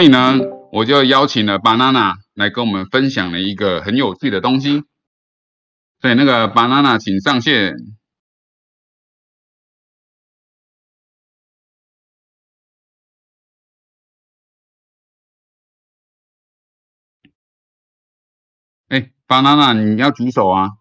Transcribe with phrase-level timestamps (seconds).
[0.00, 0.38] 所以呢，
[0.72, 4.84] 我就邀请了 banana 来跟我们分享了一个很有趣的东西。
[6.00, 7.74] 所以那个 banana 请上线。
[18.88, 20.79] 哎，banana 你要举手啊！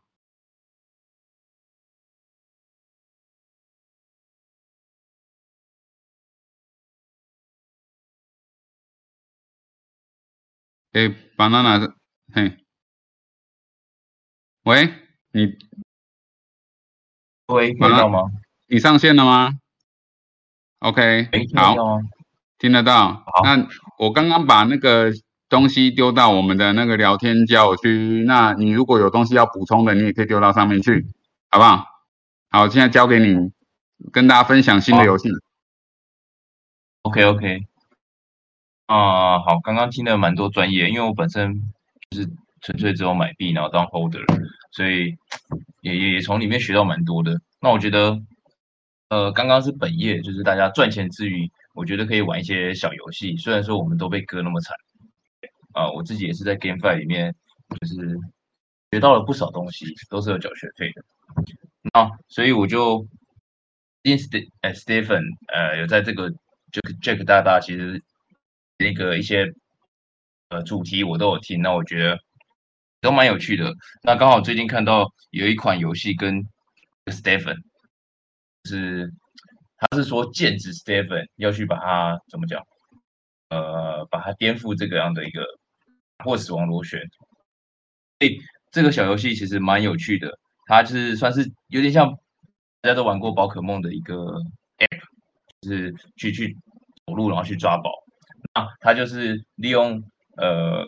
[10.91, 11.02] 哎
[11.38, 11.93] ，banana，
[12.34, 12.57] 嘿，
[14.63, 14.91] 喂，
[15.34, 15.55] 你，
[17.47, 18.23] 喂，听到吗？
[18.67, 19.52] 你上线了吗
[20.80, 21.75] ？OK，好，
[22.58, 23.23] 听得到。
[23.44, 23.67] 那
[23.99, 25.11] 我刚刚把那个
[25.47, 31.05] 东西丢到我们的那个聊天交友区，那你如果有东西要补充的，你也可以丢到上面去，
[31.52, 31.86] 好不好？
[32.49, 33.52] 好，现在交给你，
[34.11, 35.30] 跟大家分享新的游戏。
[37.03, 37.69] OK，OK。
[38.90, 41.54] 啊，好，刚刚听了蛮多专业，因为我本身
[42.09, 42.28] 就是
[42.59, 44.26] 纯粹只有买币，然后当 holder，
[44.72, 45.16] 所以
[45.82, 47.40] 也也也从里面学到蛮多的。
[47.62, 48.20] 那我觉得，
[49.10, 53.38] 呃，刚刚是本业，就是大家赚钱之余，我觉得可以玩一些小游戏。
[53.38, 54.76] 虽然说我们都被割那么惨，
[55.73, 57.36] 啊，我自己也是在 GameFi 里面，
[57.82, 58.17] 就是
[58.92, 61.04] 学到了不少东西，都是有缴学费的。
[61.94, 63.06] 那所以我就
[64.02, 66.32] ，In St 呃 Stephen 呃有在这个
[66.72, 68.04] Jack Jack 大大其实。
[68.80, 69.45] 那个一些
[70.49, 72.17] 呃主题我都有听，那我觉得
[73.02, 73.73] 都蛮有趣的。
[74.03, 76.41] 那刚好最近看到有一款游戏跟
[77.05, 77.58] Stephen，
[78.63, 79.11] 是
[79.77, 82.64] 他是说剑指 Stephen 要去把它怎么讲？
[83.49, 85.43] 呃，把它颠覆这个样的一个
[86.23, 87.02] 或死亡螺旋。
[88.20, 88.39] 所以
[88.71, 92.09] 这个小游戏其实蛮有趣的，它是算是有点像
[92.81, 94.15] 大家都玩过宝可梦的一个
[94.77, 95.02] App，
[95.61, 96.55] 就是去去
[97.05, 97.92] 走路然后去抓宝。
[98.54, 100.04] 那它就是利用
[100.38, 100.86] 呃，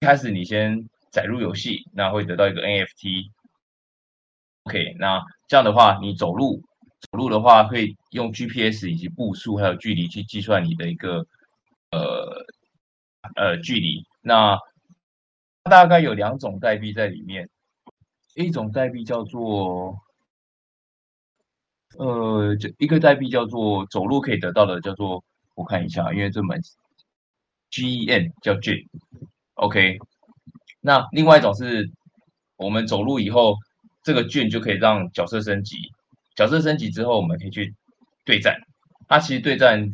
[0.00, 3.30] 一开始你先载入游戏，那会得到一个 NFT。
[4.64, 6.62] OK，那这样的话，你走路
[7.00, 11.26] 走路的话，会用 GPS 以及步数还有距离去计算你的一个
[11.90, 12.46] 呃
[13.36, 14.04] 呃距离。
[14.20, 14.58] 那
[15.64, 17.48] 大概有两种代币在里面，
[18.34, 19.96] 一种代币叫做
[21.98, 25.22] 呃，就一个代币叫做走路可以得到的，叫做。
[25.54, 26.60] 我看一下，因为这门
[27.70, 28.86] GEN 叫 g
[29.54, 29.98] ok。
[30.80, 31.88] 那另外一种是
[32.56, 33.56] 我们走路以后，
[34.02, 35.76] 这个 G 就可以让角色升级。
[36.34, 37.72] 角色升级之后，我们可以去
[38.24, 38.58] 对战。
[39.06, 39.92] 它其实对战，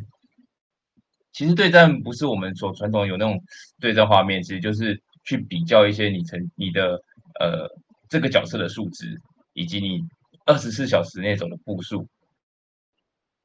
[1.31, 3.39] 其实对战不是我们所传统有那种
[3.79, 6.93] 对战画面，其实就是去比较一些你成你的
[7.39, 7.69] 呃
[8.09, 9.21] 这个角色的数值，
[9.53, 10.01] 以及你
[10.45, 12.07] 二十四小时内走的步数。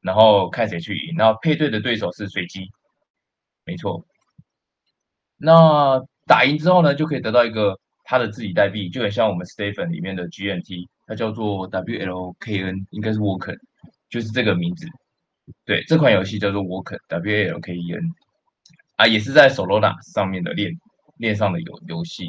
[0.05, 2.71] 然后看谁去赢，然后配对的对手是随机，
[3.65, 4.05] 没错。
[5.39, 13.57] 那打赢之后呢，就可以得到一个他的自己代币，就很像我们 Stephen 里面的 GNT，它叫做 WLKN，应该是 Woken，
[14.11, 14.87] 就是这个名字。
[15.65, 18.11] 对，这款游戏叫做 Woken，WLKN，
[18.97, 20.79] 啊，也是在 Solana 上面的链
[21.17, 22.29] 链上的游游戏。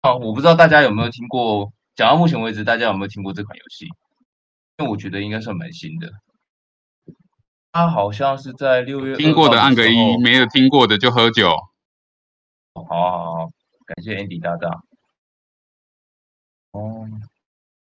[0.00, 3.86] 好，我不知道大家有没有听过，讲到目前为止，大家有没有听过这款游戏？
[4.78, 6.10] 因为我觉得应该算蛮新的，
[7.70, 11.48] 他好像是在六月听过的按个一，没有听过的就喝酒。
[12.74, 13.50] 好好好，
[13.86, 14.82] 感谢 Andy 大大。
[16.72, 17.06] 哦，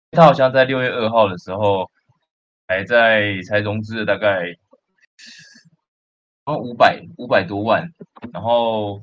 [0.09, 1.91] 他好像在六月二号的时候
[2.67, 4.55] 还在才融资了大概
[6.45, 7.87] 五百五百多万，
[8.33, 8.99] 然后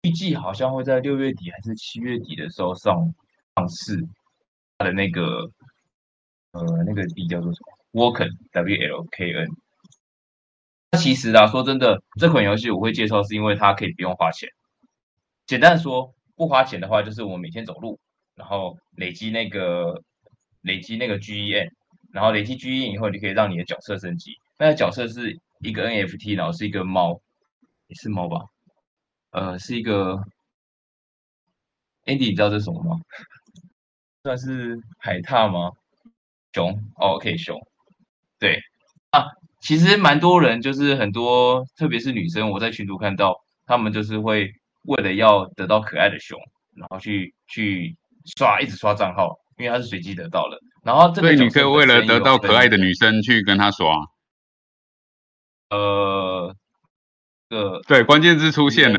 [0.00, 2.96] 预计好像会在六月底还是七月底的时候上
[3.54, 4.02] 上市，
[4.78, 5.52] 他的那个。
[6.58, 7.60] 呃，那个币叫做什
[7.92, 9.46] 么？Walken W L K N。
[10.90, 14.48] 那其实啊，说真的，这款游戏我会介绍，是因为它可以不用花钱。
[15.46, 17.98] 简单说，不花钱的话，就是我们每天走路，
[18.34, 20.02] 然后累积那个
[20.62, 21.70] 累积那个 G E N，
[22.12, 24.32] 然后累积 G E N 以后，你可以让你的角色升级。
[24.58, 27.20] 那个角色是一个 N F T，然后是一个猫，
[27.90, 28.46] 是猫吧？
[29.30, 30.16] 呃，是一个
[32.06, 32.98] Andy，你知道这是什么吗？
[34.24, 35.70] 算是海獭吗？
[36.52, 37.56] 熊哦，OK，熊，
[38.38, 38.58] 对
[39.10, 39.24] 啊，
[39.60, 43.36] 其实蛮多人，就是很多，特别是女生，我在群组看到，
[43.66, 44.52] 他们就是会
[44.82, 46.38] 为了要得到可爱的熊，
[46.74, 47.96] 然后去去
[48.36, 50.58] 刷，一直刷账号，因为它是随机得到的。
[50.84, 53.94] 然后，对，你可以为了得到可爱的女生去跟她刷。
[55.70, 56.54] 呃，
[57.50, 58.98] 呃对，关键字出现了，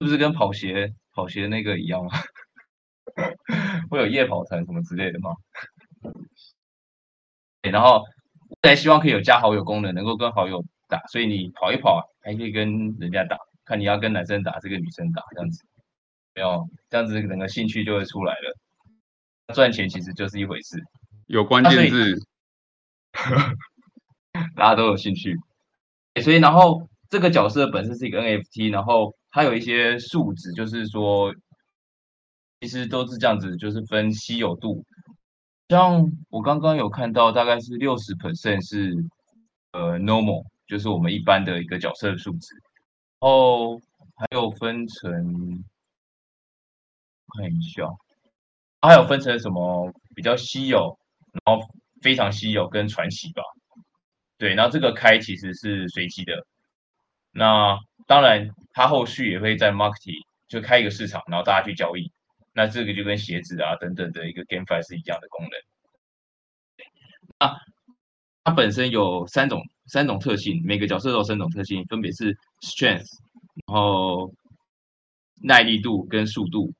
[0.00, 2.00] 是不是跟跑鞋跑鞋那个一样？
[3.90, 5.30] 会有夜跑团什么之类的吗？
[7.70, 8.02] 然后，
[8.62, 15.64] 再希望可以有加好友功能，能够跟好友打，所以你跑一跑还可以跟人家打，看你要跟男生打，这个女生打这样子，
[16.34, 18.56] 没有这样子整个兴趣就会出来了。
[19.54, 20.82] 赚钱其实就是一回事，
[21.26, 22.14] 有关键字，
[24.56, 25.36] 大家都有兴趣。
[26.22, 31.34] 所以然后这个角色本身是一个 NFT，然后它有一些数值，就是说
[32.60, 34.84] 其实都是这样子，就是分稀有度。
[35.68, 38.94] 像我刚刚有看到，大概是六十 percent 是
[39.72, 42.54] 呃 normal，就是我们一般的一个角色的数值。
[43.20, 43.76] 然后
[44.16, 45.64] 还有分成
[47.36, 47.86] 看一下。
[48.80, 50.96] 还有分成什么比较稀有，
[51.44, 51.66] 然后
[52.00, 53.42] 非常稀有跟传奇吧。
[54.38, 56.46] 对，然后这个开其实是随机的。
[57.32, 57.76] 那
[58.06, 62.10] 当然，它后续也会在 marketing 就开一个市场，然后大家去交易。
[62.58, 65.52] 那这个就跟鞋子啊等等的一个 GameFi 是一样的功能。
[67.38, 67.56] 那
[68.42, 73.06] 它本身有三种三种特性，每个角色都有三种特性，分别是 Strength，
[73.66, 74.34] 然后
[75.40, 76.74] 耐力度跟速度。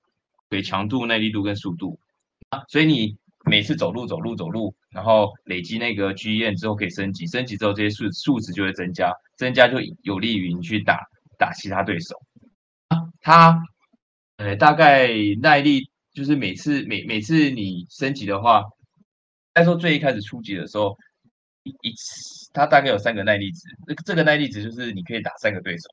[0.51, 2.01] 给强度、耐力度跟速度
[2.49, 3.15] 啊，所以你
[3.45, 12.17] 每次走路、走路、走路，然后累积那个 G N 之后可以升级，升级之后这些数数值就会增加，增加就有利于你去打打其他对手
[12.89, 12.97] 啊。
[13.21, 13.63] 它
[14.39, 15.09] 呃大概
[15.41, 18.65] 耐力就是每次每每次你升级的话，
[19.55, 20.97] 再说最一开始初级的时候
[21.63, 25.89] 一次它大概有三个耐力值，这这个耐力值就是你可以打三个对手，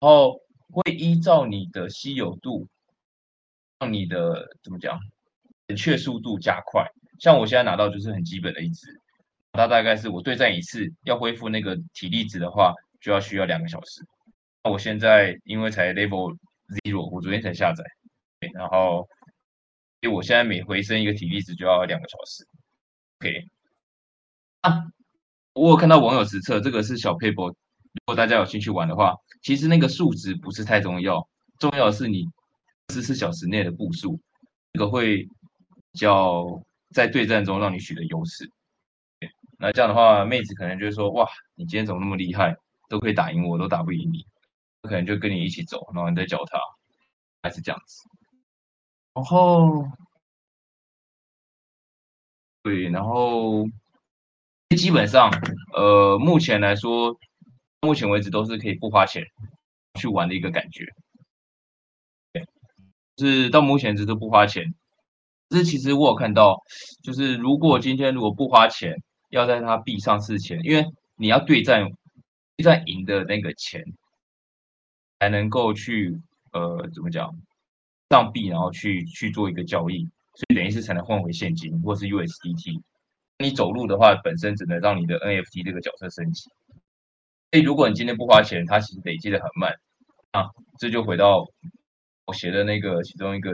[0.00, 0.38] 然后
[0.70, 2.68] 会依照你的稀有度。
[3.80, 4.98] 让你的怎么讲，
[5.68, 6.84] 准确速度加快。
[7.20, 8.88] 像我现在拿到就是很基本的一只，
[9.52, 14.04] 它大概是我对战一次要恢复那个体力值的话，就要需要两个小时。
[14.64, 16.36] 那我现在因为才 level
[16.68, 17.84] zero，我昨天才下载，
[18.54, 19.08] 然后
[20.00, 22.46] 因为我现在每回升一个体力值就要两个小时。
[23.20, 23.48] OK，
[24.60, 24.84] 啊，
[25.54, 31.28] 我有看到网友实测，这个是小 paper，如果大家有兴趣玩的话，其实那个数值不是太重要，
[31.58, 32.24] 重要的是你。
[32.90, 34.18] 十四小时内的步数，
[34.72, 35.28] 这个会
[35.92, 36.46] 较
[36.94, 38.50] 在对战中让你取得优势。
[39.58, 42.56] 那这样的话，妹子可能就会说：“哇，你今天怎么那么厉害，
[42.88, 44.26] 都可以打赢我，都打不赢你。”
[44.88, 46.58] 可能就跟你一起走，然后你再教他，
[47.42, 48.08] 还是这样子。
[49.14, 49.84] 然后，
[52.62, 53.64] 对，然后
[54.76, 55.30] 基本上，
[55.74, 57.16] 呃，目前来说，
[57.82, 59.24] 目前为止都是可以不花钱
[59.94, 60.84] 去玩的一个感觉。
[63.16, 64.72] 是到目前为止都不花钱，
[65.48, 66.62] 这其实我有看到，
[67.02, 68.94] 就是如果今天如果不花钱，
[69.30, 70.86] 要在他币上市前，因为
[71.16, 71.90] 你要对战
[72.56, 73.84] 对战赢的那个钱，
[75.20, 76.20] 才能够去
[76.52, 77.34] 呃怎么讲
[78.10, 80.04] 上币，然后去去做一个交易，
[80.34, 82.82] 所以等于是才能换回现金或是 USDT。
[83.38, 86.50] 你走路的话，本身只能让你的 NFT 这个角色升级。
[87.50, 89.74] 所以如果你今天不花钱，它其实累积的很慢
[90.32, 91.46] 啊，这就回到。
[92.26, 93.50] 我写的那个其中一个，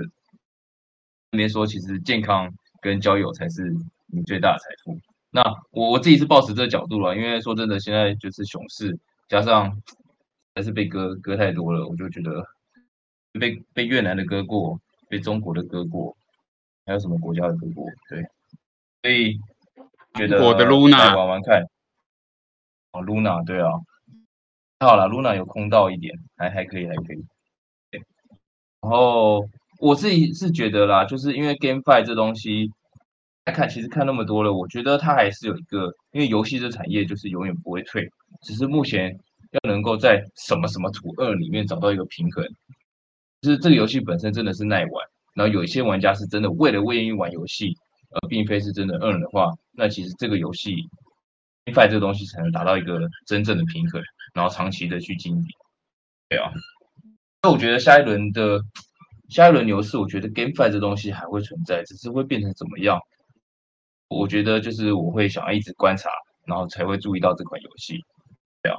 [1.31, 3.73] 那边说其实健康跟交友才是
[4.07, 4.99] 你最大的财富。
[5.31, 8.99] 那我我自己是抱持这个角度了，因为说真的，现在就是熊市，
[9.29, 9.81] 加上
[10.55, 12.47] 还是被割割太多了，我就觉得
[13.33, 16.17] 被被越南的割过，被中国的割过，
[16.87, 17.87] 还有什么国家的割过？
[18.09, 18.23] 对，
[19.03, 19.39] 所以
[20.15, 21.65] 觉得我的 Luna 玩玩看，
[22.93, 23.71] 哦，Luna 对啊，
[24.81, 27.25] 好了，Luna 有空到一点，还还可以，还可以。
[28.81, 29.49] 然后
[29.81, 32.71] 我自己是觉得啦，就是因为 GameFi 这东西，
[33.47, 38.09] 看其实看那么多了，我觉得它还是有一个，因为游戏这产业就是永远不会退，
[38.43, 39.19] 只是目前
[39.55, 42.45] 要能够在什么什么图二里面找到一个平衡，
[43.41, 47.77] 就是这个游戏本身真的是耐玩，然后有一些玩家是真的为了为愿意玩游戏，
[48.11, 50.75] 而并非是真的二的话，那其实这个游戏
[51.67, 54.03] GameFi 这个东西才能达到一个真正的平衡，
[54.35, 55.45] 然后长期的去经营，
[56.29, 56.51] 对啊。
[57.43, 58.61] 那我觉得下一轮的
[59.29, 62.99] 下一轮牛市，我觉得 GameFi 这东西还会存在，只是会变成怎么样？
[64.09, 66.11] 我觉得就是我会想要一直观察，
[66.47, 67.99] 然后才会注意到这款游戏。
[68.63, 68.79] 对啊，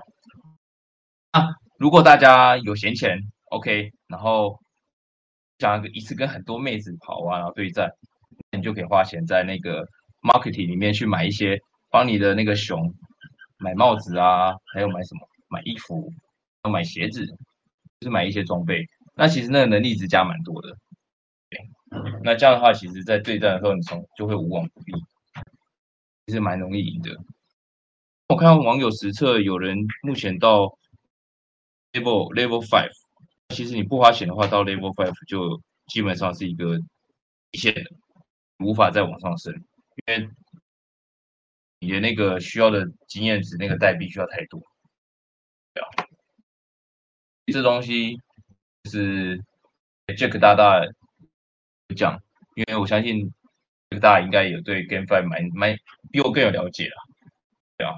[1.36, 3.20] 啊， 如果大家有闲钱
[3.52, 4.58] ，OK，然后
[5.60, 7.92] 想一次跟很多妹子跑完，然后对战，
[8.52, 9.86] 你就可以花钱在那个
[10.22, 11.60] Marketing 里面去买一些，
[11.92, 12.94] 帮你的那个熊
[13.58, 16.12] 买帽子啊，还有买什么买衣服，
[16.64, 17.26] 要买鞋子。
[18.02, 20.78] 就是买一些装备，那其实那个能力值加蛮多的。
[22.22, 24.92] 那这样的话，其实在对战的时候，你从就会无往不利，
[26.28, 27.16] 其实蛮容易赢的。
[28.28, 30.78] 我看到网友实测，有人目前到
[31.96, 32.92] level level five，
[33.50, 36.78] 其实你不花钱的话，到 level five 就基本上是一个
[37.52, 37.90] 极限的，
[38.60, 40.30] 无法再往上升，因为
[41.80, 44.62] 你的那个需要的经验值，那个代币需要太多。
[47.54, 48.20] 这东西
[48.90, 49.40] 是
[50.08, 50.82] Jack 大大
[51.96, 52.20] 讲，
[52.56, 53.32] 因为我相信
[53.90, 55.78] Jack 大应该有对 GameFi 蛮蛮
[56.12, 56.96] 比我更有了解了，
[57.78, 57.96] 对啊。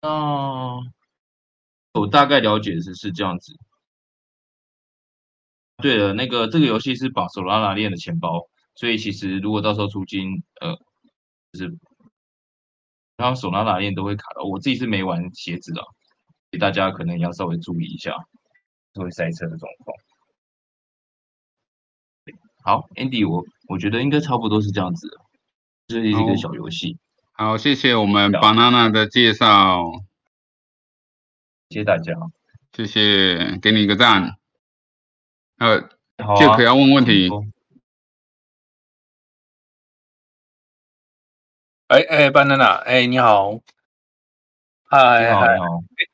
[0.00, 0.80] 那
[1.98, 3.58] 我大概了解是是这样子。
[5.78, 10.74] 对了，那个这个游戏是把手拉拉链的钱包，所以其实如果到时候出金，呃，
[11.52, 11.78] 就是
[13.16, 14.42] 然后手拉拉链都会卡到。
[14.42, 18.12] 我自己是没玩鞋子的，所以大家可能要稍微注意一下，
[18.94, 19.96] 会赛车的状况。
[22.64, 25.08] 好，Andy，我我觉得应该差不多是这样子，
[25.86, 26.98] 这是一个小游戏。
[27.32, 29.84] 好，谢谢我们 Banana 的介绍，
[31.70, 32.14] 谢谢大家，
[32.72, 34.36] 谢谢，给你一个赞。
[35.58, 35.82] 呃
[36.16, 37.28] ，Jack 要问问题。
[41.88, 43.60] 哎哎，Banana，哎，你好。
[44.84, 45.58] 嗨嗨，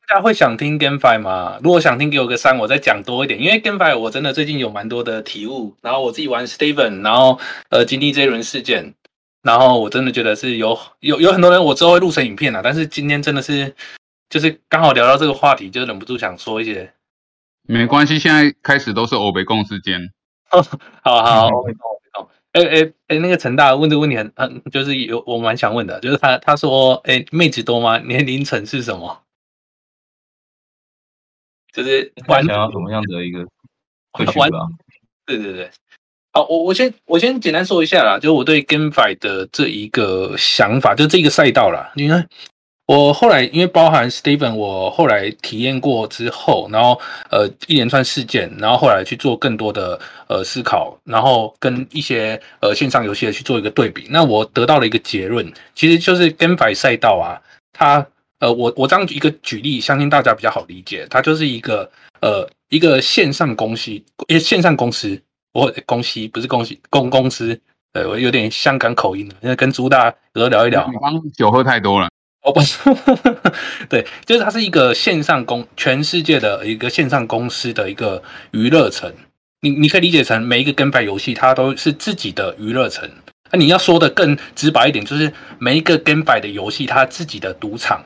[0.09, 1.61] 大家会想听 GameFi 吗？
[1.63, 3.41] 如果想听，给我个三，我再讲多一点。
[3.41, 8.93] 因为 GameFi 我真的最近有蛮多的体悟，然后我自己玩 Steven，然后呃经历这一轮事件，
[9.43, 12.61] 然后我真的觉得是有有有很多人，我之后会录成影片啊。
[12.65, 13.73] 但是今天真的是
[14.35, 16.93] 就是刚好聊到这个话题，就忍不住想说一些。
[17.69, 20.13] 没关系，现在开始都是欧北共时间。
[20.51, 20.61] 好
[21.23, 22.29] 好，欧北共，欧北共。
[22.51, 27.97] 哎哎哎，那个陈大问这个问题很很，就是有我蛮想问的，就是他他说，哎，妹子多吗？
[28.03, 29.23] 年龄层是什么？
[31.73, 33.47] 就是玩想要什么样的一个
[34.35, 34.51] 玩？
[35.27, 35.71] 对对对。
[36.33, 42.29] 好，我我先我先简单说一下啦，就是我对 GameFi 的这一个想法，就这个赛道啦，你看。
[42.87, 47.01] 我后来因为包含 Steven，我后来体验过之后，然后
[47.31, 49.99] 呃一连串事件，然后后来去做更多的
[50.29, 57.41] 呃思考，然后跟一些呃线上游戏的去做一个对比，那我得到了一个结论，其实就是 GameFi 赛道啊，
[57.73, 58.07] 它
[58.41, 63.99] 呃我我这样一个举例，相信大家比较好理解，它就是一个呃一个线上公司，
[64.39, 65.19] 线上公司，
[65.55, 67.59] 我公司不是公司公公司，
[67.95, 72.11] 呃我有点香港口音了，因为跟朱大哥聊一聊，刚酒喝太多了。
[72.45, 72.79] 哦，不是，
[73.89, 79.11] 对，就是它是一个线上公，全世界的一个线上公司的一个娱乐城。
[79.63, 83.11] 你你可以理解成每一个跟牌游戏，它都是自己的娱乐城。
[83.51, 88.05] 那你要说的更直白一点，就是每一个跟牌的游戏，它自己的赌场。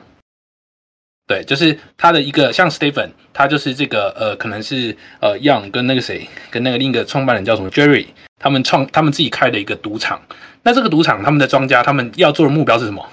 [1.27, 8.05] 对，就是它的一个像 Stephen，他就是这个呃，可能是呃 Young 跟那个谁，跟那个另一个创办人叫什么 Jerry，
[8.39, 10.21] 他们创他们自己开的一个赌场。
[10.63, 13.05] 那这个赌场，他们的庄家，他们要做的目标是什么？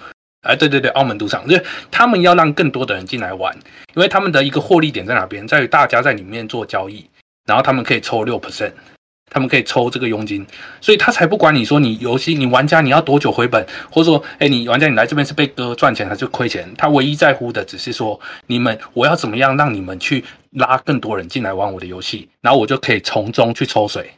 [0.46, 3.54] 哎，对对对，澳门赌场，就是他们要让更多的人进来玩，
[3.94, 7.04] 因为他们的一个获利点在哪边，在于大家在里面做交易，
[7.46, 8.72] 然后他们可以抽六 percent，
[9.30, 10.46] 他们可以抽这个佣金，
[10.80, 24.10] 所以他才不管你说你游戏你玩家你要多久回本，或者说，哎，你玩家你来这边是被割赚钱还是亏钱，他唯一在乎的只是说你们我要怎么样让你们去拉更多人进来玩我的游戏，然后我就可以从中去抽水。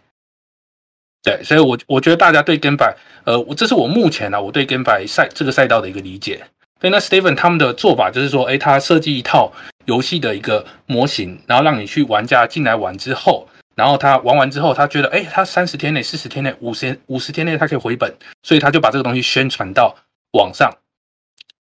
[1.22, 2.94] 对，所以，我我觉得大家对 GameFi，
[3.24, 6.42] 呃，我这是我目前呢，我对 GameFi 赛这个赛道的一个理解。
[6.80, 9.52] 对，那 Steven 他们的做法就是说，哎，他设计一套
[9.86, 19.94] 游戏的一个模型，然后让你去玩家进来玩之后，然后他玩完之后，他觉得，哎，他三十天内、四十天内、五十五十天内他可以回本，所以他就把这个东西宣传到
[20.32, 20.72] 网上。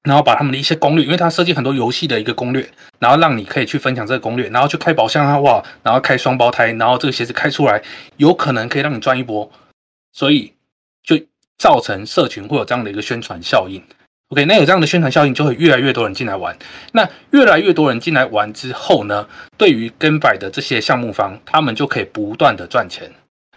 [0.08, 2.66] 然后把他们的一些攻略，因为他设计很多游戏的一个攻略，
[2.98, 7.82] 然后让你可以去分享这个攻略，然后去开宝箱啊，哇，然后开双胞胎，然后这个鞋子开出来，
[8.16, 9.50] 有可能可以让你赚一波，
[10.12, 10.54] 所以
[11.04, 11.20] 就
[11.58, 13.82] 造成社群会有这样的一个宣传效应。
[14.30, 16.56] OK，那有这样的宣传效应，就会越来越多人进来玩。
[16.92, 23.10] 那越来越多人进来玩之后呢，对于跟摆的这些项目方，他们就可以不断的赚钱。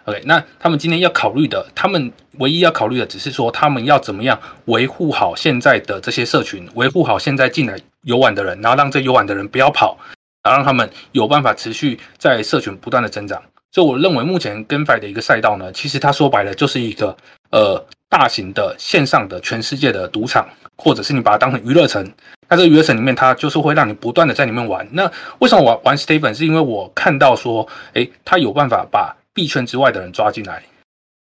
[0.04, 9.96] OK，那他们今天要考虑的，他们唯一要考虑的，只是说他们要怎么样维护好现在的这些社群，维护好现在进来游玩的人，然后让这游玩的人不要跑，
[10.42, 13.40] 然后让他们有办法持续在社群不断的增长。
[13.70, 17.16] 所以我认为目前跟 f i 的一个赛道呢，其实它说白了就是一个
[17.50, 22.04] 呃大型的线上的全世界的赌场，或者是你把它当成娱乐城。
[22.48, 24.86] 在这个娱乐城里面，它就是会让你不断的在里面玩。
[24.92, 26.34] 那为什么我玩 Steven？
[26.34, 30.62] 是因为我看到说，诶，他有办法把币圈之外的人抓进来，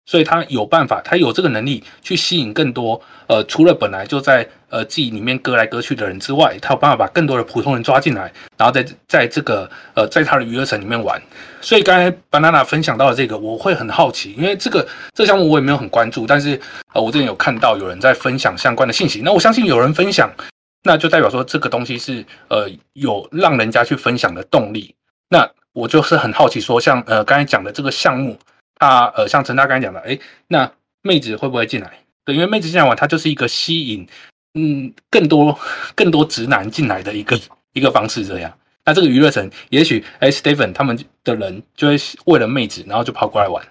[0.06, 11.21] 所以他有办法，他有这个能力去吸引更多呃，除了本来就在呃自己里面割来割去的人之外，他有办法把更多的普通人抓进来，然后在在这个呃在他的娱乐城里面玩。
[11.61, 16.61] 所以刚才 banana 分享到的这个，我会很好奇，因为这个这个项目我也没有很关注，但是
[16.92, 20.28] 呃我之前有看到有人在分享相关的信息，那我相信有人分享，
[20.82, 24.92] 那就代表说这个东西是呃有让人家去分享的动力。
[25.32, 28.38] 那我就是很好奇，说像呃刚才讲的这个项目，
[28.74, 30.70] 它呃像陈大刚才讲的，哎，那
[31.00, 31.90] 妹子会不会进来？
[32.26, 34.06] 对，因为妹子进来玩，它就是一个吸引
[34.52, 35.58] 嗯更多
[35.96, 37.40] 更多直男进来的一个
[37.72, 38.52] 一个方式，这样。
[38.84, 41.96] 那这个娱乐城，也许哎，Stephen 他们的人就会
[42.26, 43.64] 为了妹子，然后就跑过来玩。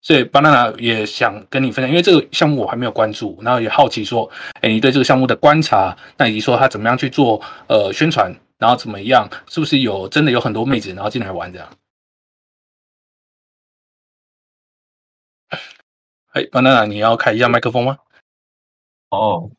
[0.00, 4.28] 所以 Banana 也想跟你分享，因为这个项目我还没有关注，然后也好奇说，
[4.62, 11.68] 哎，你对这个项目的观察，那以及说他怎么样去做呃宣传，然后怎么样，是不是有真的有很多妹子然后进来玩这样？
[16.28, 17.98] 哎，Banana，你要开一下麦克风吗？
[19.10, 19.50] 哦，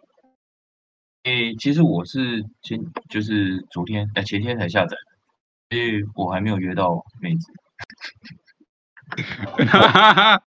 [1.23, 2.79] 诶，其实我是前
[3.09, 4.95] 就是昨天哎前天才下载，
[5.69, 7.51] 所以我还没有约到妹子。
[9.67, 10.43] 哈哈哈！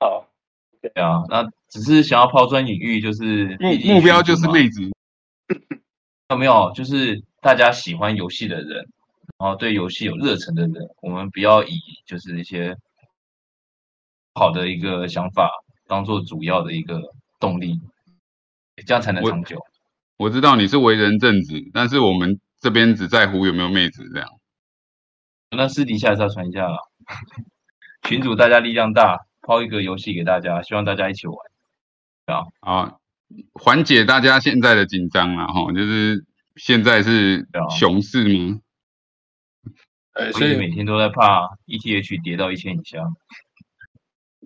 [0.00, 0.26] 好，
[0.80, 4.90] 对啊，那只是想要抛砖引玉，就是目目标就是妹子，
[6.32, 6.72] 有没有？
[6.72, 8.88] 就是大家喜欢游戏的人，
[9.38, 12.76] 然后对游戏有热忱的人，我们不要以就是一些
[14.34, 15.50] 好的一个想法
[15.86, 17.00] 当做主要的一个
[17.38, 17.78] 动力，
[18.86, 19.58] 这样才能长久。
[20.16, 24.28] 我知道你是为人正直，但是我们这边只在乎有没有妹子这样。
[25.50, 26.78] 那私底下还是要传一下啦。
[28.02, 31.36] 群主大家力量大，抛一个游戏给大家，希望大家一起玩。
[32.26, 32.96] 啊啊，
[33.54, 35.46] 缓解大家现在的紧张了！
[35.46, 36.24] 哈，就是
[36.56, 37.46] 现在是
[37.78, 38.60] 熊市吗？
[40.14, 42.98] 呃，所以每天都在怕 ETH 跌到一千以下。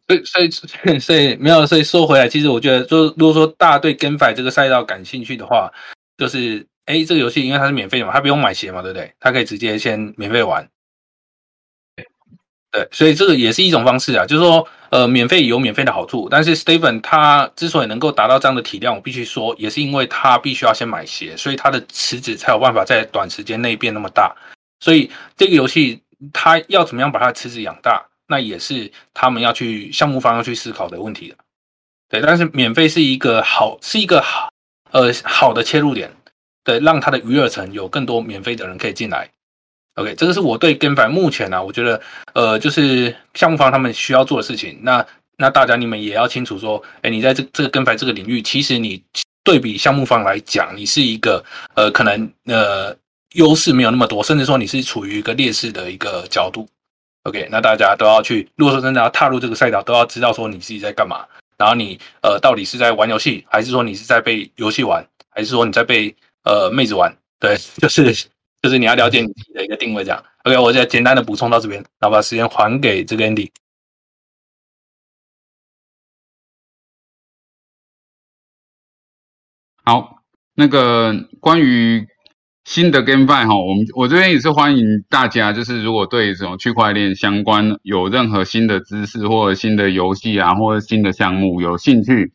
[0.07, 5.73] 所以，所以， 所以没有，所以说回来，其实我觉得，就如果说大家对 GameFi 这个赛道感兴趣的话，
[6.17, 9.13] 就是哎，这个游戏因为它是免费的嘛，它不用买鞋嘛，对不对？
[9.19, 10.69] 它可以直接先免费玩。
[12.77, 24.37] 对，所以这个也是一种方式啊，就是说，呃，免费有免费的好处，但是 Stephen 他之所以能够达到这样的体量，我必须说，也是因为他必须要先买鞋，所以他的池子才有办法在短时间内变那么大。
[24.81, 26.03] 所以这个游戏
[26.35, 31.37] 他要怎么样把他的池子养大，那也是他们要去项目方要去思考的问题的。
[32.11, 34.51] 对，但是免费是一个好，是一个好，
[34.91, 36.15] 呃，好的切入点，
[36.63, 39.31] 对，让他的娱乐层有更多免费的人可以进来。
[39.97, 42.01] OK，这个是我对跟反目前呢，我觉得
[42.35, 44.79] 呃，就是项目方他们需要做的事情。
[44.83, 45.05] 那
[45.39, 49.03] 那大家你们也要清楚说，哎，你在这这个跟反这个领域，其实你
[49.43, 51.43] 对比项目方来讲，你是一个
[51.75, 52.95] 呃，可能呃
[53.37, 56.69] 优势没有那么多，甚至说你是处于一个劣势的一个角度。
[57.23, 61.25] OK，那大家都要去，如果说真的要踏入这个赛道，都要知道说你自己在干嘛，
[61.57, 67.11] 然后你呃到底是在玩游戏，还是说你是在被游戏玩，还是说你在被呃妹子玩？
[67.41, 68.15] 对， 就是。
[68.67, 70.25] 就是你要了解你自己的一个定位，这样。
[70.43, 73.49] OK，我再简单的补充到这边，然后把时间还给这个 Andy。
[79.85, 80.17] 好，
[80.57, 82.09] 那个关于
[82.65, 92.33] 新的 GameFi 哈，我们我这边也是欢迎大家，就是如果对这种区块链相关有任何新的知识或者新的游戏啊，或者新的项目有兴趣，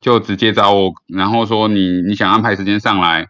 [0.00, 3.26] 就直接找我，然后说你你想安排时间上来。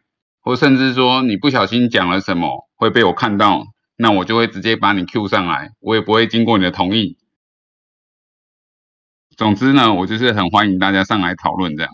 [0.48, 3.66] 或甚至说你不小心讲了什么会被我看到，
[3.98, 7.18] 那我就会直接把你 Q 上来，我也不会经过你的同意。
[9.36, 11.92] 总之呢，我就是很欢迎大家上来讨论这样。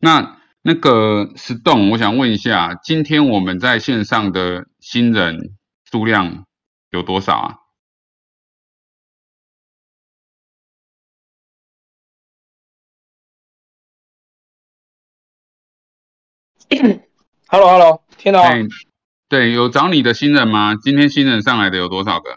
[0.00, 5.56] 那那个 Stone，我想问一下，今天我们在线上的新人
[5.90, 6.44] 数量
[6.90, 7.58] 有多少啊
[17.52, 18.48] ？Hello，Hello，听到吗？
[19.28, 20.74] 对，有找你的新人吗？
[20.74, 22.36] 今天新人上来的有多少个？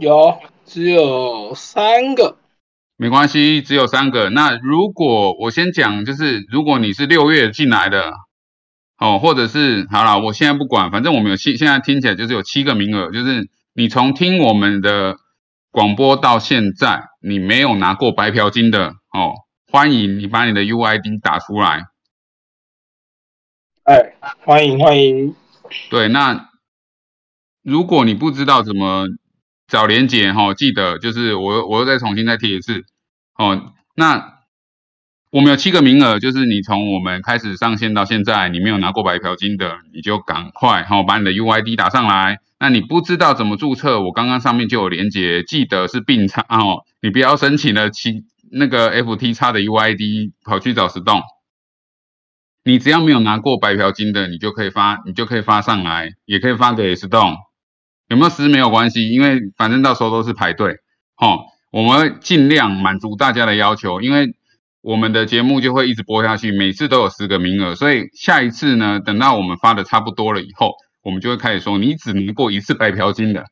[0.00, 2.36] 有，只有三个。
[2.96, 4.28] 没关系，只有三个。
[4.28, 8.14] 那如果我先讲，就是如果你是六月进来的，
[8.98, 15.18] 哦，或者是好了，我现在不管，反正我们有七，现在听起来就是有七个名额，就是你从听我们的
[15.70, 19.34] 广播到现在，你没有拿过白嫖金的哦，
[19.70, 21.84] 欢迎你把你的 UID 打出来。
[23.84, 24.14] 哎，
[24.44, 25.34] 欢迎欢迎。
[25.88, 26.50] 对，那
[27.62, 29.06] 如果你不知道怎么
[29.66, 32.84] 找连接哈，记得就是我我又再重新再贴一次
[33.36, 33.72] 哦。
[33.96, 34.40] 那
[35.30, 42.38] 我们有七个名额，就是你从我们开始上线到现在，你没有拿过白嫖金的，你就赶快哈把你的 UID 打上来。
[42.58, 51.22] 那你不知道怎么注册，我刚刚上面就有连接，记得是并插哦，你不要申请了七那个 FT 叉的 UID 跑去找石洞。
[52.62, 57.36] 你只要没有拿过白嫖金的，你就可以发，你就可以发上来，也可以发给 Stone，
[58.08, 60.76] 有没有私没有关系，因为反正到时候都是排队，
[61.16, 64.34] 吼，我们尽量满足大家的要求，因为
[64.82, 73.46] 我们的节目就会一直播下去，每次都有十个名额，所以下一次呢，等到我们发的差不多了以后，我们就会开始说，你只能过一次白嫖金的，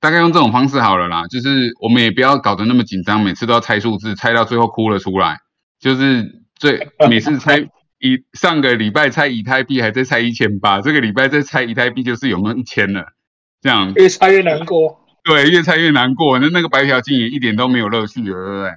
[0.00, 5.36] 大概用这种方式好了啦，就是我们也不要搞得那么紧张，每次都要猜数字，猜到最后哭了出来，
[5.78, 7.68] 就是最每次猜。
[7.98, 13.12] 以上个礼拜猜以太币还在猜一千八，这个礼拜再猜以太币就是有没有一千了，
[13.60, 15.00] 这样越猜越难过。
[15.24, 18.70] 对，越猜越难过，那那个白嫖金也一点都没有乐趣了，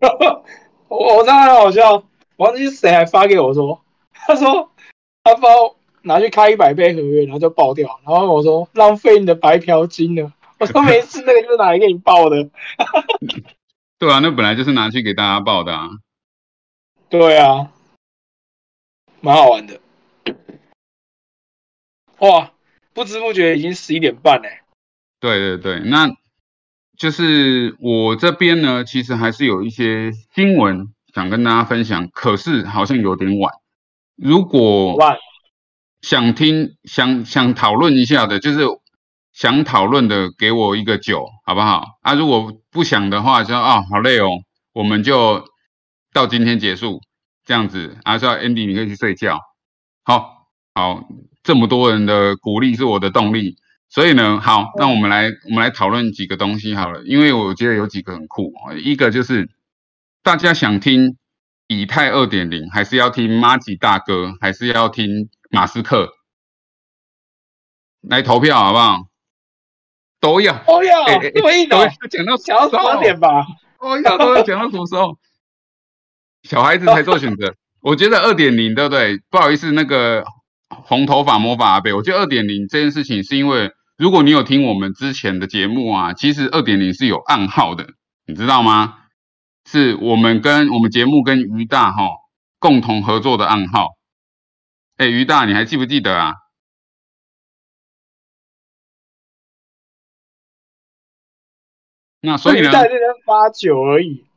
[0.00, 0.30] 对不对？
[0.88, 2.04] 我我真的很好笑，
[2.36, 4.70] 忘记谁还发给我说，他说
[5.24, 12.48] 他包拿去开一百倍合约，然后就爆掉，然后我说浪费你的白嫖金了，我说没事，那个就是拿来给你爆的。
[13.98, 15.88] 对啊，那本来就是拿去给大家爆的啊。
[17.08, 17.72] 对啊，
[19.20, 19.80] 蛮好玩的。
[22.18, 22.52] 哇，
[22.92, 24.60] 不知不觉已经十一点半嘞。
[25.18, 26.08] 对对对，那。
[26.98, 33.54] 就是我这边呢，其实还是有一些新闻想跟大家分享，可是好像有点晚。
[34.16, 34.98] 如果
[36.02, 38.66] 想听、想想讨论一下的，就是
[39.32, 41.98] 想讨论的，给我一个九，好不好？
[42.02, 44.28] 啊，如果不想的话，就啊，好累哦，
[44.74, 45.48] 我们就
[46.12, 47.00] 到今天结束
[47.44, 47.96] 这样子。
[48.04, 49.38] 啊，说 Andy，你可以去睡觉。
[50.04, 51.08] 好，好，
[51.42, 53.56] 这么多人的鼓励是我的动力。
[53.88, 58.52] 所以呢，好，那我们来我们来讨论几个东西好了，因为我觉得有几个很酷
[58.84, 59.50] 一个就是
[60.22, 61.16] 大家想听
[61.66, 66.08] 以太二点零，还是要听马吉大哥，还是要听马斯克？
[68.02, 69.06] 来投票好不好？
[70.20, 73.44] 都要，都要，都要，讲到讲到十二点吧，
[73.80, 75.18] 都要，都要讲到什么时候？
[76.42, 79.18] 小孩子才做选择，我觉得二点零对不对？
[79.30, 80.24] 不好意思，那个
[80.68, 83.72] 红头发魔法阿贝，我觉得二点零这件事情是因为。
[84.00, 87.86] 如果你有听我们之前的节目啊，其实二点零是有暗号的，
[88.26, 88.96] 你知道吗？
[89.66, 92.08] 是我们跟我们节目跟于大哈
[92.58, 93.88] 共同合作的暗号。
[94.96, 96.34] 哎，于大，你还记不记得啊？
[102.22, 102.72] 那所以呢？
[102.72, 104.29] 在这边发酒而已。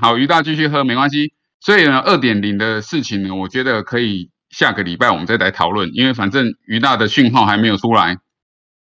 [0.00, 1.32] 好，于大继续喝没关系。
[1.60, 8.18] 所以呢，二点零的事情呢，我觉得可以下个礼拜我们再来讨论，因为反正于大的讯号还没有出来。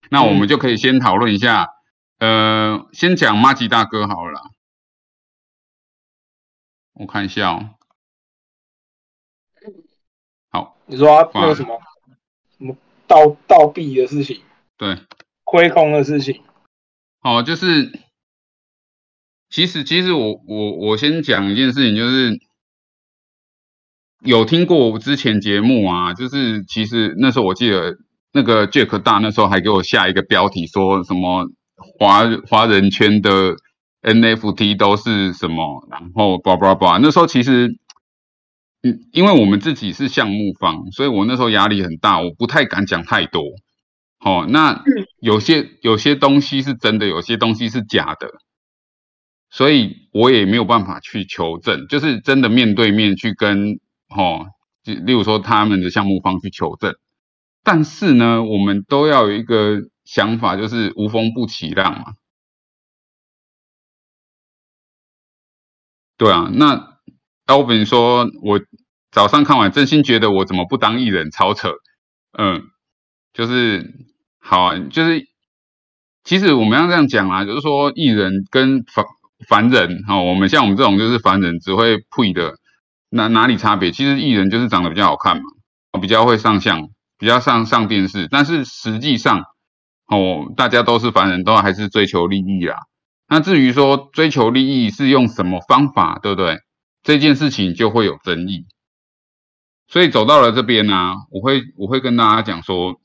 [0.08, 1.68] 那我们就可以先讨论一下，
[2.18, 4.40] 呃，先讲马吉大哥好了，
[6.94, 7.70] 我看一下哦。
[10.50, 11.80] 好，你说那个什么
[12.58, 14.42] 什么倒倒币的事情，
[14.76, 14.98] 对，
[15.44, 16.42] 亏空的事情。
[17.22, 17.92] 哦，就是，
[19.50, 22.38] 其实其实我我我先讲一件事情，就是
[24.24, 27.98] 有听过之前节目啊，就是其实那时候我记得。
[28.32, 31.50] 那个 Jack 大那时候还给我下一个标题，说什么
[31.98, 33.56] 华华人圈的
[34.02, 36.98] NFT 都是什么，然后叭叭叭。
[36.98, 37.76] 那时候其实，
[38.84, 43.42] 嗯，因为我们自己是项目方，所以我那时候压力很大，我不太敢讲太多。
[44.24, 44.80] 哦，那
[45.20, 48.28] 有些有些东西是真的，有些东西是假的，
[49.50, 54.46] 所以我也没有办法去求证，就是真的面对面去跟，哦，
[54.84, 56.94] 就例如说他们的项目方去求证。
[57.62, 62.14] 但是呢，我们都要有一个想法，就是无风不起浪嘛。
[66.16, 66.98] 对啊，那
[67.46, 68.60] Alvin 说，我
[69.10, 71.72] 早上看完，真心觉得我怎么不当艺人，超扯。
[72.38, 72.62] 嗯，
[73.32, 73.94] 就是
[74.38, 75.26] 好啊，就是
[76.24, 79.04] 其实我们要这样讲啊，就是说艺人跟房
[79.48, 82.54] 凡人，哈，我们像我们这种就是凡人，只会配的，
[83.10, 83.90] 哪哪里差别？
[83.90, 85.42] 其实艺人就是长得比较好看嘛，
[86.00, 86.88] 比较会上相。
[87.18, 89.44] 比较上上电视，但是实际上，
[90.06, 92.78] 哦，大家都是凡人，都还是追求利益啦。
[93.28, 96.56] 那至于说追求利益是用什么方法，对不对？
[97.02, 98.64] 这件事情就会有争议。
[99.86, 102.98] 所以走到了这边呢，我会我会跟大家讲说，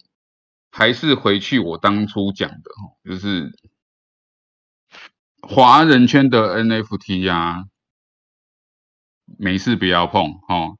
[0.71, 2.71] 还是回去我当初讲的，
[3.03, 3.51] 就是
[5.47, 7.63] 华人圈的 NFT 呀，
[9.37, 10.77] 没事不要碰哦，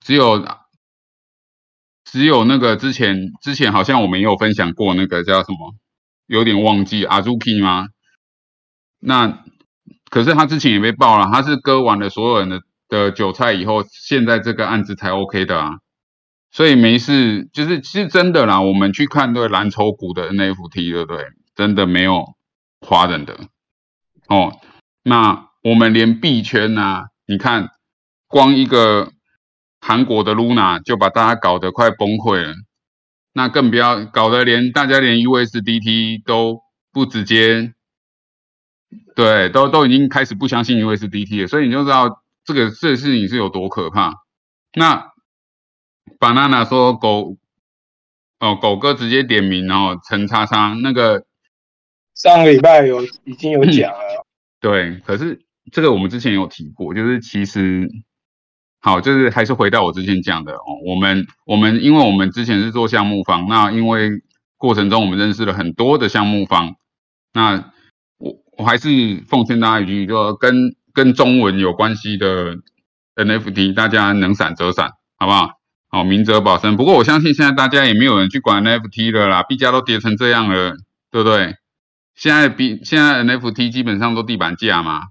[0.00, 0.44] 只有。
[2.02, 5.76] 只有那个之前之前好像我们有分享过那个叫什么，
[6.26, 7.86] 有点忘记阿朱 K 吗？
[8.98, 9.44] 那
[10.10, 15.78] 可是他之前也被爆了，他是割完了所有人的的韭菜以后，现在这个案子才 OK 的啊，
[16.50, 18.60] 所以没事，就是是真的啦。
[18.60, 21.26] 我们去看那个蓝筹股的 NFT，对不对？
[21.54, 22.34] 真的没有
[22.80, 23.38] 华人的
[24.30, 24.58] 哦。
[25.02, 27.68] 那我们连币圈呐，你看
[28.26, 29.12] 光一个。
[29.82, 32.52] 韩国的 Luna 就把大家搞得快崩溃了，
[33.32, 36.60] 那更不要搞得连大家连 USDT 都
[36.92, 37.72] 不直接，
[39.16, 44.12] 对，都都已经开始不相信 USDT 了，所以你就知道这个这事情是有多可怕。
[44.74, 45.10] 那
[46.18, 47.38] Banana 说狗
[48.38, 51.24] 哦，狗哥直接点名哦，陈叉叉那个
[52.14, 54.26] 上个礼拜有已经有讲了，
[54.60, 55.40] 对，可是
[55.72, 57.88] 这个我们之前有提过，就是其实。
[58.82, 64.08] 好，就是还是回到我之前讲的哦，我们我们因为我们之前是做项目方，那因为
[64.56, 66.76] 过程中我们认识了很多的项目方，
[67.34, 67.72] 那
[68.16, 68.88] 我我还是
[69.28, 72.56] 奉劝大家一句，就跟跟中文有关系的
[73.16, 75.50] NFT，大家能闪则闪，好不好？
[75.90, 76.78] 好，明哲保身。
[76.78, 80.76] 不过我相信现在大家也没有人去管 NFT 了啦，币价都跌成这样了，
[81.10, 81.56] 对不对？
[82.20, 85.04] 现在比现在 NFT 基本上都地板价嘛，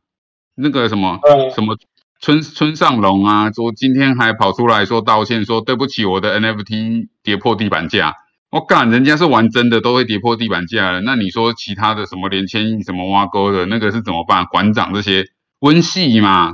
[0.54, 1.20] 那个什么
[1.56, 1.76] 什么
[2.22, 8.14] 村村上龙啊，说今天还跑出来说道歉，说对不起，我的 NFT 跌破地板价。
[8.52, 11.02] 我干，人家是玩真的，都会跌破地板价了。
[11.02, 14.46] 那你说其他的什么连千亿、什么挖沟的那个是怎么办？
[14.46, 15.26] 馆长这些
[15.62, 16.54] 温系嘛？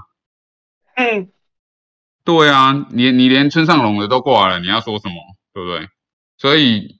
[0.96, 1.28] 嗯。
[2.24, 5.16] 对啊，你你连村上龙的都挂了，你要说什么？
[5.54, 5.90] 对不对？
[6.38, 6.96] 所以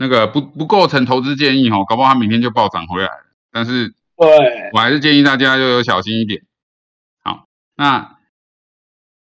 [0.00, 3.26] 那个不不构成投资建议哦，搞不好他明天就暴涨回来了。
[3.52, 6.40] 但是，对我还是建议大家要有小心一点。
[7.22, 8.16] 好，那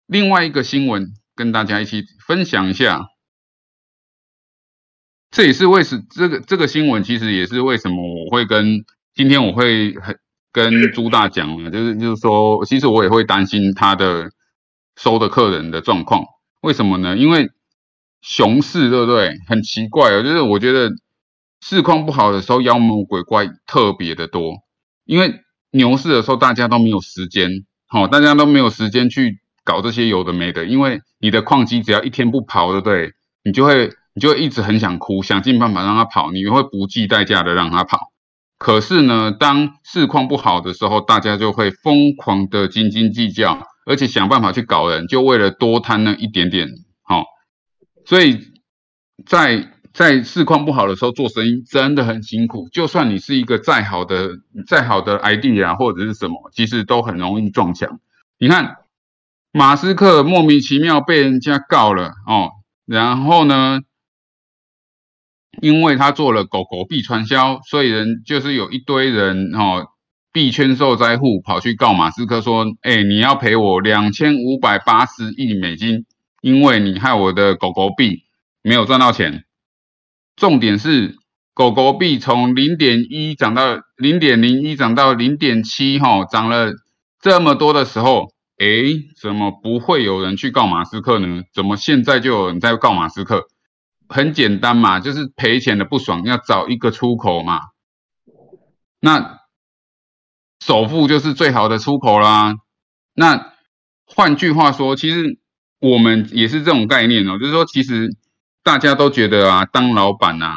[0.05, 3.07] 另外一个新闻跟大家一起分享一下，
[5.31, 8.83] 这也是为什这个这个新闻其实也是为什么我会跟
[9.15, 10.19] 今天我会很
[10.51, 11.71] 跟朱大讲呢？
[11.71, 14.29] 就是就是说，其实我也会担心他的。
[14.99, 16.25] 收的客人的状况，
[16.61, 17.15] 为什么呢？
[17.15, 17.51] 因为
[18.21, 19.37] 熊市，对不对？
[19.47, 20.89] 很奇怪哦，就是我觉得
[21.61, 24.55] 市况不好的时候，妖魔鬼怪特别的多。
[25.05, 25.33] 因为
[25.71, 27.49] 牛市的时候，大家都没有时间，
[27.87, 30.65] 好，大家都没有时间去搞这些有的没的。
[30.65, 33.13] 因为你的矿机只要一天不跑，对不对？
[33.43, 37.97] 你就会，你就一直很想哭，想尽办法让它跑，你会不计代价的让它跑。
[38.57, 43.67] 可是呢，当市况不好的时候，大家就会疯狂的斤斤计较。
[43.85, 46.67] 而且想办法去搞人，就为了多贪那一点点，
[48.07, 48.39] 所以
[49.25, 52.69] 在在市况不好的时候做生意真的很辛苦。
[52.71, 54.29] 就算你是一个再好的
[54.65, 57.99] 再好的 idea 或者是什么，其实都很容易撞墙。
[58.39, 58.77] 你看
[59.51, 62.51] 马斯克莫名其妙被人家告了哦，
[62.85, 63.81] 然后呢，
[65.61, 69.87] 因为他做了狗狗币传销，所以人就是有一堆人哦。
[70.33, 76.05] 币圈受灾户跑去告马斯克说：“哎，你要赔我两千五百八十亿美金，
[76.41, 78.23] 因为你害我的狗狗币
[78.61, 79.43] 没有赚到钱。
[80.35, 81.15] 重点是
[81.53, 86.73] 狗狗币从零点一涨到零点零一，涨到零点七，哈，涨了
[87.19, 88.67] 这么多的时候，哎，
[89.21, 91.43] 怎么不会有人去告马斯克呢？
[91.53, 93.47] 怎么现在就有人在告马斯克？
[94.07, 97.61] 很简单嘛，就是赔钱的不爽，要找一个出口嘛。
[98.99, 99.37] 那。”
[100.59, 102.55] 首付就是最好的出口啦。
[103.13, 103.53] 那
[104.05, 105.39] 换句话说，其实
[105.79, 108.09] 我们也是这种概念哦，就是说，其实
[108.63, 110.55] 大家都觉得啊，当老板啊，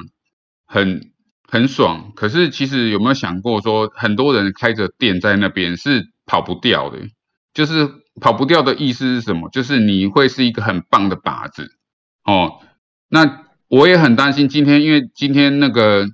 [0.66, 1.12] 很
[1.46, 2.12] 很爽。
[2.14, 6.98] 可是其实有没有想过，说很多人开着店在那边是跑不掉的。
[7.52, 7.88] 就是
[8.20, 9.48] 跑不掉的意思是什么？
[9.50, 11.76] 就是你会是一个很棒的靶子
[12.24, 12.60] 哦。
[13.08, 16.06] 那我也很担心今天，因为今天那个。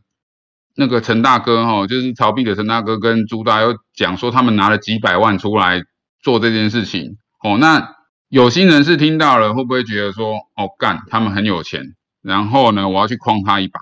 [0.78, 5.82] 那个陈大哥哈，就是曹币的陈大哥跟朱大又讲说，他们拿了几百万出来
[6.22, 7.56] 做这件事情哦。
[7.56, 7.95] 那
[8.28, 13.80] 有心人士听到了，会不会觉得说，哦干，他们很有钱，然后呢，我要去诓他一把，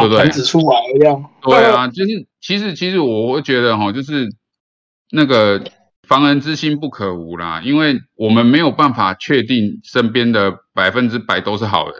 [0.00, 0.28] 对不对？
[0.28, 1.30] 指出来一样。
[1.40, 4.28] 对啊，就是其实其实我会觉得哈，就是
[5.10, 5.62] 那个
[6.02, 11.94] 防人之心不可无啦，因为我们没有办法确定身边的百分之百都是好人。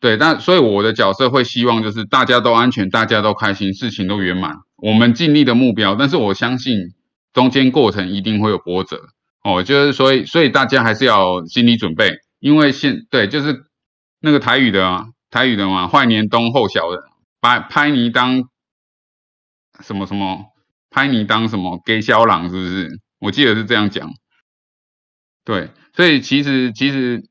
[0.00, 5.94] 对，但所以我的角色会希望就是大家都安全，大家都开心，事情都圆满，我们尽力的目标。
[5.94, 6.92] 但是我相信
[7.32, 9.00] 中间过程一定会有波折
[9.44, 13.64] 哦，就是所以所以大家还是要心理准备，因为现对就是
[14.20, 17.00] 那个台语的台语的嘛，坏年冬后小人，
[17.40, 18.42] 把拍你当
[19.80, 20.46] 什么什么，
[20.90, 22.98] 拍你当什么给小郎是不是？
[23.20, 24.10] 我记得是这样讲。
[25.44, 27.22] 对，所以其实其实。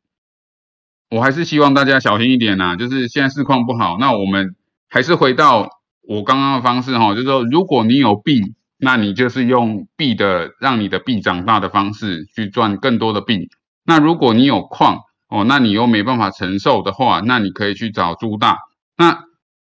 [1.10, 4.56] 我还是希望大家小心一点呐，就是现在市况不好，那我们
[4.90, 5.70] 还是回到
[6.02, 13.50] 我刚刚的方式哈，就是说，如果你有病，那你就是用币的让你的币长大的方式去赚更多的币。
[13.86, 14.98] 那如果你有矿
[15.30, 18.58] 哦，那你又没办法承受的话，那你可以去找朱大。
[18.98, 19.24] 那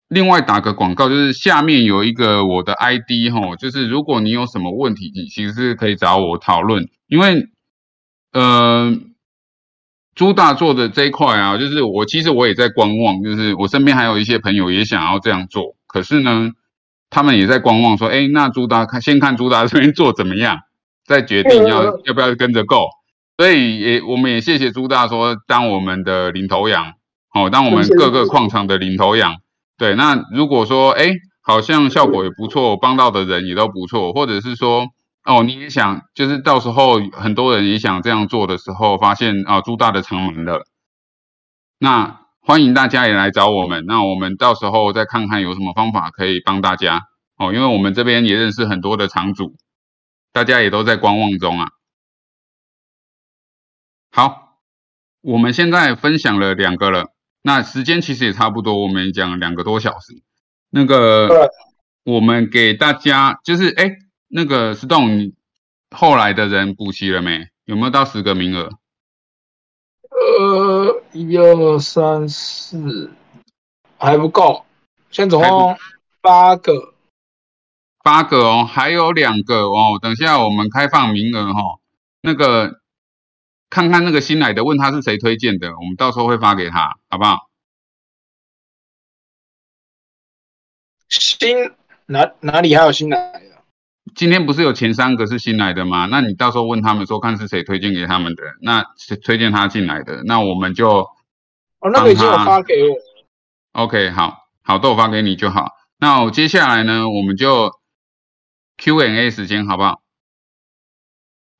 [0.09, 7.49] 另外打个广告，就是下面有一个我的 ID 哈，就是如果你有什么问题，你其实是可以找我讨论，因为
[8.33, 8.97] 呃。
[10.17, 16.53] 朱大做的这一块啊，就是我其实我也在观望，就是我身边还有一些朋友也想要这样做，可是呢，
[17.14, 20.59] 他们也在观望，说，哎，那朱大看先看朱大这边做怎么样，
[21.07, 22.88] 再决定要要不要跟着 go。
[23.37, 26.94] 所以也我们也谢谢朱大说当我们的领头羊，
[27.33, 29.37] 哦，当我们各个矿场的领头羊。
[29.79, 34.88] 对，那如果说，哎，好像效果也不错，帮到的人也都不错，或者是说。
[35.27, 40.66] 哦，你也想，就是到时候很多人也想这样做的时候，发现啊，朱大的厂门了，
[41.79, 47.01] 那欢迎大家也来找我们，那我们到时候再看看有什么方法可以帮大家
[47.39, 49.57] 哦，因为我们这边也认识很多的厂主，
[50.31, 51.69] 大家也都在观望中啊。
[54.11, 54.59] 好，
[55.23, 60.23] 我们现在分享了两个了，那时间其实也差不多，我们讲两个多小时，
[60.69, 61.51] 那个
[62.05, 63.97] 我们给大家就是哎。
[64.37, 65.35] 那个 Stone
[65.95, 67.47] 后来的人补齐了没？
[67.67, 68.69] 有没有到十个名额？
[70.38, 73.11] 呃，一二三四，
[73.99, 74.64] 还不够，
[75.11, 75.77] 现在总共
[76.20, 76.94] 八个，
[78.03, 79.99] 八个哦，还有两个哦。
[80.03, 81.79] 等下我们开放名额哈，
[82.20, 82.81] 那个
[83.70, 87.49] 看看那个新来的，问他是谁推荐的，我们到时候会发给他，好不好？
[91.09, 91.73] 新
[92.07, 93.54] 哪哪里还有新来的？
[94.14, 96.07] 今天不是有前三个是新来的吗？
[96.11, 101.00] 那你到时候问他们说，看是谁推荐给他们的，那谁推荐他进来的，那我们就
[101.81, 102.96] 哦，那个已经有发给我。
[103.72, 105.66] OK，好，好，都发给你就好。
[105.98, 107.72] 那我接下来呢，我们就
[108.79, 110.00] Q&A 时间，好不好？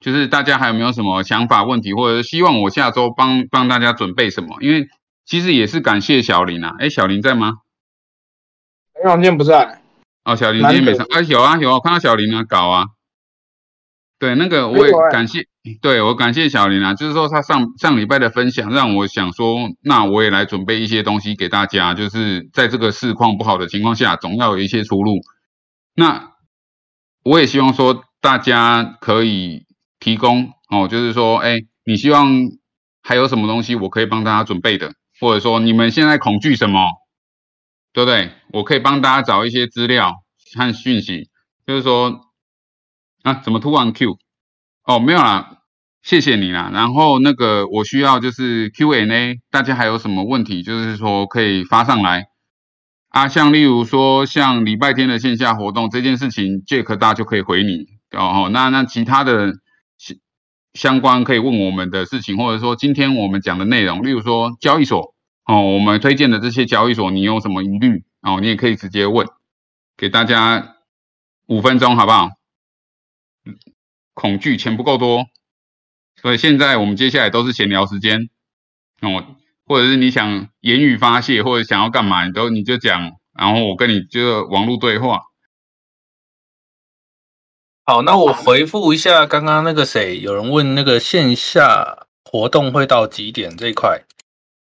[0.01, 4.59] 就是大家还有没有什么想法、问题，或者是希望我下周帮帮大家准备什么？
[4.61, 4.87] 因为
[5.25, 6.75] 其实也是感谢小林啊。
[6.79, 7.55] 哎，小林在吗？
[9.03, 9.84] 林今天不在。
[10.25, 12.87] 哦，小林今天没上，啊有啊有啊，看到小林啊搞啊，
[14.19, 15.47] 对，那个我也感谢，
[15.83, 25.21] 对我感谢小林啊，就是说他上上礼拜的分享，让我想说，那我也来准备一些东西给大家，就是在这个市况不好的情况下，总要有一些出路。
[25.95, 26.33] 那
[27.23, 29.67] 我也希望说大家可以
[30.01, 32.33] 提供哦，就是说，哎，你希望
[33.03, 36.81] 还有什么东西我可以帮大家准备的，或者说你们现在恐惧什么？
[37.95, 38.33] 对不对？
[38.53, 40.13] 我可以帮大家找一些资料
[40.57, 41.31] 和讯息，
[41.65, 42.21] 就是说
[43.23, 44.19] 啊，怎么突然 Q？
[44.85, 45.59] 哦，没有啦，
[46.03, 46.71] 谢谢你啦。
[46.75, 52.27] 然后那个我需要就是 Q&A，大家还有什么问题，就是说可以发上来
[53.11, 53.29] 啊。
[53.29, 57.87] 像例如说，像礼拜天的线下活动这件事情，Jack 大就可以回你
[58.19, 58.51] 哦。
[58.53, 59.53] 那那其他的
[59.97, 60.17] 相
[60.75, 65.14] 相关可以问我们的事情，或者说今天我们讲的内容，例如说交易所。
[65.45, 68.05] 哦，我们推荐的这些交易所，你有什么疑虑？
[68.23, 69.29] 哦，你也可以直接问，
[69.97, 70.77] 给大家
[71.47, 72.31] 五分钟，好不好？
[74.15, 75.27] 恐惧钱不够多，
[76.23, 78.31] 所以现在我们接下来都是闲聊时间
[79.03, 85.21] 哦，或者是你想言语发泄，或者想要干嘛，你都你就讲，然后我跟你就网络对话。
[87.85, 94.05] 好，那我回复一下刚刚那个谁，有人问那个线下活动会到几点这一块。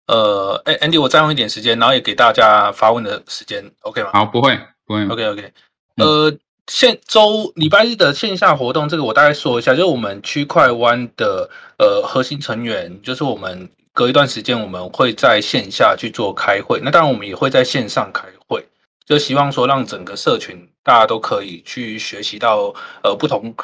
[0.07, 4.11] 呃，哎，Andy，我占用一点时间，然后也给大家发问的时间，OK 吗？
[4.13, 5.51] 好，不会，不会，OK，OK。
[5.97, 6.31] 呃，
[6.67, 18.63] 现周礼拜日的线下活动，这个我大概说一下，就是我们区块湾的呃核心成员，就是我们隔一段时间我们会在线下去做开会，那当然我们也会在线上开会，
[19.07, 22.71] 就希望说让整个社群大家都可以去学习到
[23.03, 23.55] 呃不同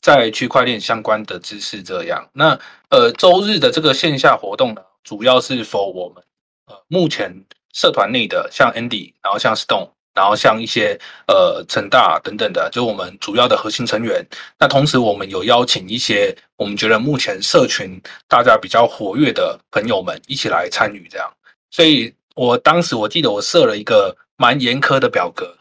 [0.00, 2.26] 在区块链相关的知识，这样。
[2.32, 4.80] 那呃周日的这个线下活动呢？
[5.04, 6.24] 主要是 for 我们
[6.66, 7.32] 呃目前
[7.74, 14.26] 社团内的像 Andy，然后像 Stone，然后像一些呃成大等等的，就我们主要的核心成员。
[14.58, 21.30] 那同时我们有邀请一些我们觉得目前社群大家比较活跃的朋友们一起来参与这样。
[21.70, 25.54] 所以我当时我记得我设了一个蛮严苛的表格，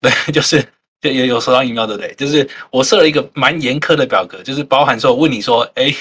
[0.00, 0.64] 对， 就是
[1.00, 2.14] 就也有收到 email 对不对？
[2.14, 5.92] 就是我设了一个蛮严苛的表格，就是包含说问你说，哎，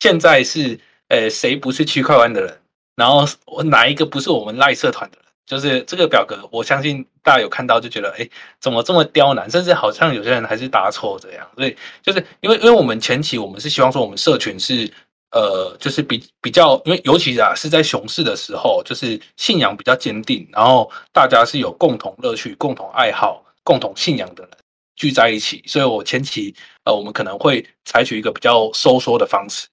[0.00, 0.78] 现在是。
[1.08, 2.60] 诶，谁不是区块链的人？
[2.96, 5.24] 然后我哪一个不是我们赖社团的人？
[5.46, 8.28] 就是这个表格，我相信大家有看到就觉得，哎，
[8.60, 9.50] 怎么这么刁难？
[9.50, 11.48] 甚至好像有些人还是答错这样。
[11.56, 14.92] 所以就是因为，因为我们前期我们是希望说，我们社群是
[15.30, 24.50] 呃，就是比比较，因为尤其啊是在熊市的时候，就是信仰比较坚定，然后大家是有共同乐趣、共同爱好、共同信仰的人
[24.96, 25.62] 聚在一起。
[25.66, 26.54] 所以我前期
[26.84, 29.66] 呃，我们可能会采取一个比较收缩的方式。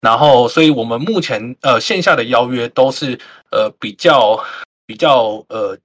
[0.00, 3.18] 然后，所以我们目前呃线下的邀约都是
[3.50, 4.38] 呃比较
[4.86, 5.76] 比较呃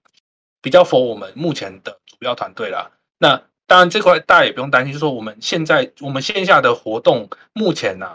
[0.62, 2.92] 比较符合我们目前的主要团队啦。
[3.18, 8.08] 那当然这块大家也不用担心，就是说我们现在我们线下的活动目前呢，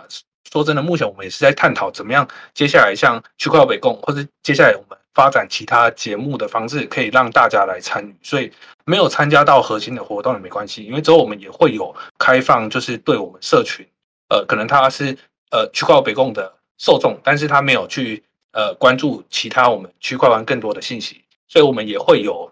[0.53, 8.15] 说真的，目前我们也是在探讨怎么样接下来像区块北共或者接下来我们发展其他节目的方式，可以让大家来参与。
[8.23, 8.53] 所以
[8.85, 13.85] 没有参加到核心的活动也没关系，因为之后我们也会有开放，就是对我们社群
[14.29, 15.19] 呃可能他是。
[15.51, 18.23] 呃，区块北共的受众，但是他没有去
[18.53, 22.51] 呃关注其他我们区块链更多的信息，所以我们也会有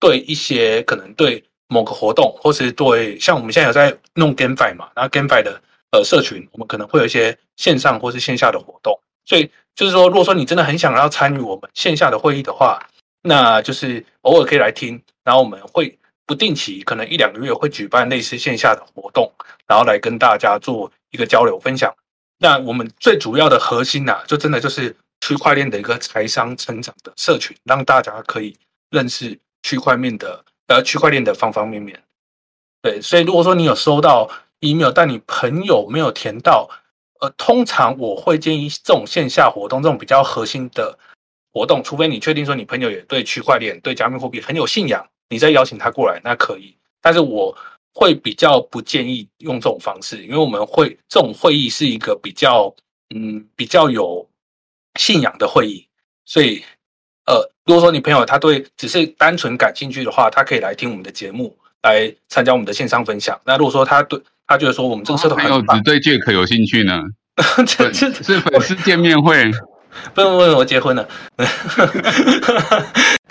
[0.00, 5.60] 对一些可能对某个活动，或是对像我们现在有在弄 GameFi 嘛，然后 GameFi 的
[5.92, 8.98] 呃社群，我们可能会有一些线上或是线下的活动。
[9.26, 12.80] 所以就是说，如果说你真的很想要参与我们线下的会议的话，
[13.22, 19.30] 那就是偶尔可以来听，然后我们会不定期，可能一两个月会举办类似线下的活动，
[19.66, 21.94] 然后来跟大家做一个交流分享。
[22.38, 28.56] 那我们最主要的核心呐，就真的就是区块链的一个财商成长的社群，让大家可以
[28.90, 32.00] 认识区块链的呃区块链的方方面面。
[32.80, 34.30] 对，所以如果说你有收到
[34.60, 36.68] email，但你朋友没有填到。
[37.20, 40.96] 呃，通常我会建议这种线下活动，这种比较核心的
[41.52, 46.76] 活动，除非你确定说你朋友也对区块链、对加密货币很有信仰，你再邀请他过来，那可以。
[47.02, 47.58] 但是我
[47.98, 52.72] 会比较不建议用这种方式，因为我们会这种会议是一个比较
[53.12, 54.24] 嗯比较有
[55.00, 55.84] 信仰的会议，
[56.24, 56.62] 所以
[57.26, 57.34] 呃，
[57.66, 63.36] 如果说你朋友他对只是单纯感兴趣的话，他可以来听我们的节目，来参加我们的线上分享。
[63.44, 67.02] 那如果说他对他觉得说我们这个社团朋友只对 Jack 有兴趣呢，
[67.66, 69.50] 这是是粉丝见面会，
[70.14, 71.08] 不不不，我结婚了。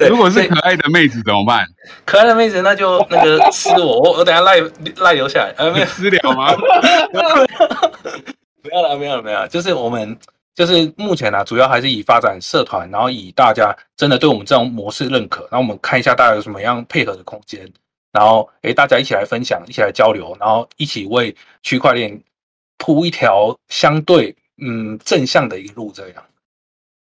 [0.10, 1.66] 如果是可爱的妹子怎么办？
[2.05, 4.58] 可爱的妹子那就那个私我，我 我等下赖
[4.97, 6.53] 赖留下来，呃，没有私聊吗？
[8.62, 9.47] 不要了，没有了，没有了。
[9.47, 10.16] 就是我们
[10.53, 17.68] 就是目前呢，主要还是以发展社团，然后以大家真的对我们这种模式认可，然后我们看一下大家有什么样配合的空间。
[18.12, 22.20] 然后，诶，大家一起来分享，一起来交流，然后一起为区块链
[22.78, 26.24] 铺一条相对嗯正向的一个路，这样。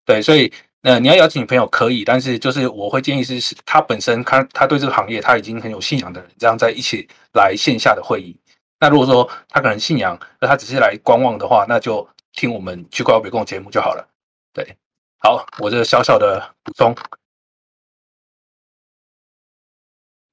[0.10, 0.52] 对，所以
[0.82, 8.36] 呃，你要邀请你朋友可以，但是就是我会建议是，他本身他他对这个行业他已经很有信仰的人，这样在一起来线下的会议。
[8.80, 14.10] 那如果说他可能信仰，那他只是来观望的话，那就听我们区块链北共节目就好了。
[14.52, 14.76] 对，
[15.20, 16.96] 好，我这小小的补充。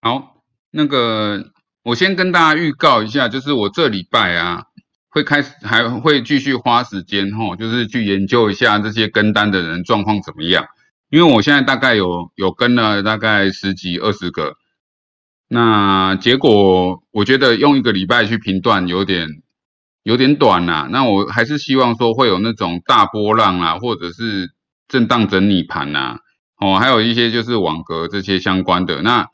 [0.01, 0.33] 好。
[0.71, 1.53] 那个，
[1.85, 4.67] 我先跟大家预告一下，就是我这礼拜啊，
[5.09, 10.67] 会开始还会继续花时间吼，就是去研究一下这些跟单的人状况怎么样。
[11.11, 14.55] 因为我现在大概有有跟了大概十几二十个，
[15.49, 19.29] 那结果我觉得用一个礼拜去评断有点
[20.03, 20.89] 有点短呐。
[20.91, 24.51] 那我还是希望说会有那种大波浪啊，或者是
[24.89, 26.19] 震荡整理盘呐，
[26.61, 29.03] 哦，还有一些就是网格这些相关的。
[29.03, 29.29] 那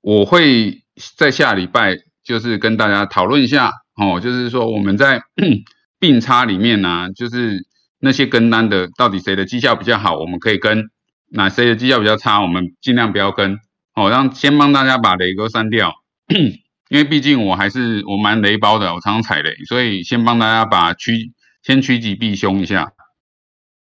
[0.00, 0.82] 我会。
[1.18, 5.22] 在下礼拜就是跟大家讨论一下哦，就是说我们在
[5.98, 7.66] 并差里面呢，就是
[7.98, 10.82] 那些跟单的到底谁的绩效比较好，我们可以跟；
[11.30, 13.58] 那谁的绩效比较差，我们尽量不要跟
[13.94, 14.10] 哦。
[14.10, 15.94] 让先帮大家把雷哥删掉，
[16.90, 21.32] 因为毕竟我还是我蛮雷包的，我常常踩雷，所以先帮大家把趋
[21.62, 22.92] 先趋吉避凶一下。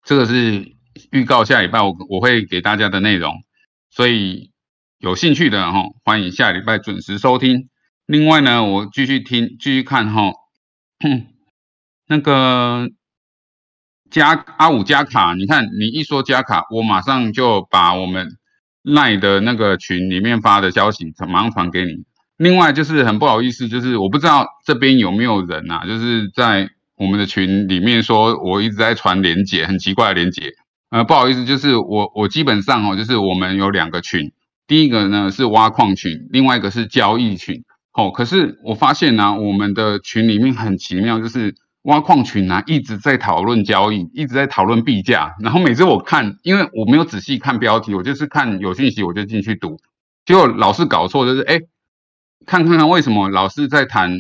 [0.03, 0.73] 这个是
[1.11, 3.33] 预告下礼拜我我会给大家的内容，
[3.89, 4.51] 所以。
[5.01, 7.69] 有兴趣的哈，欢迎下礼拜准时收听。
[8.09, 10.31] 另外呢，我继续听，继续看哈。
[12.09, 12.89] 那个
[14.09, 18.27] 加阿五加卡，你看你一说加卡，我马上就把我们
[18.81, 22.03] 赖的那个群里面发的消息马上传给你。
[22.35, 30.53] 另外就是很不好意思，就是我不知道这边有没有人啊，就是在我们的群里面说我一直在传连结，很奇怪的连结。
[30.89, 34.31] 呃，不好意思，就是我我基本上哦，就是我们有两个群。
[34.65, 37.63] 第一个呢是挖矿群，另外一个是交易群。
[37.91, 45.35] 哦，可是我发现呢，我们的群里面很奇妙，就是挖矿群呢一直在讨论交易，一直在讨论币价。
[45.41, 49.79] 然后每次我看，因为我没有仔细看标题，我就是看有讯息我就进去读，
[50.23, 51.59] 结果老是搞错，就是哎，
[52.45, 54.19] 看看看为什么老是在谈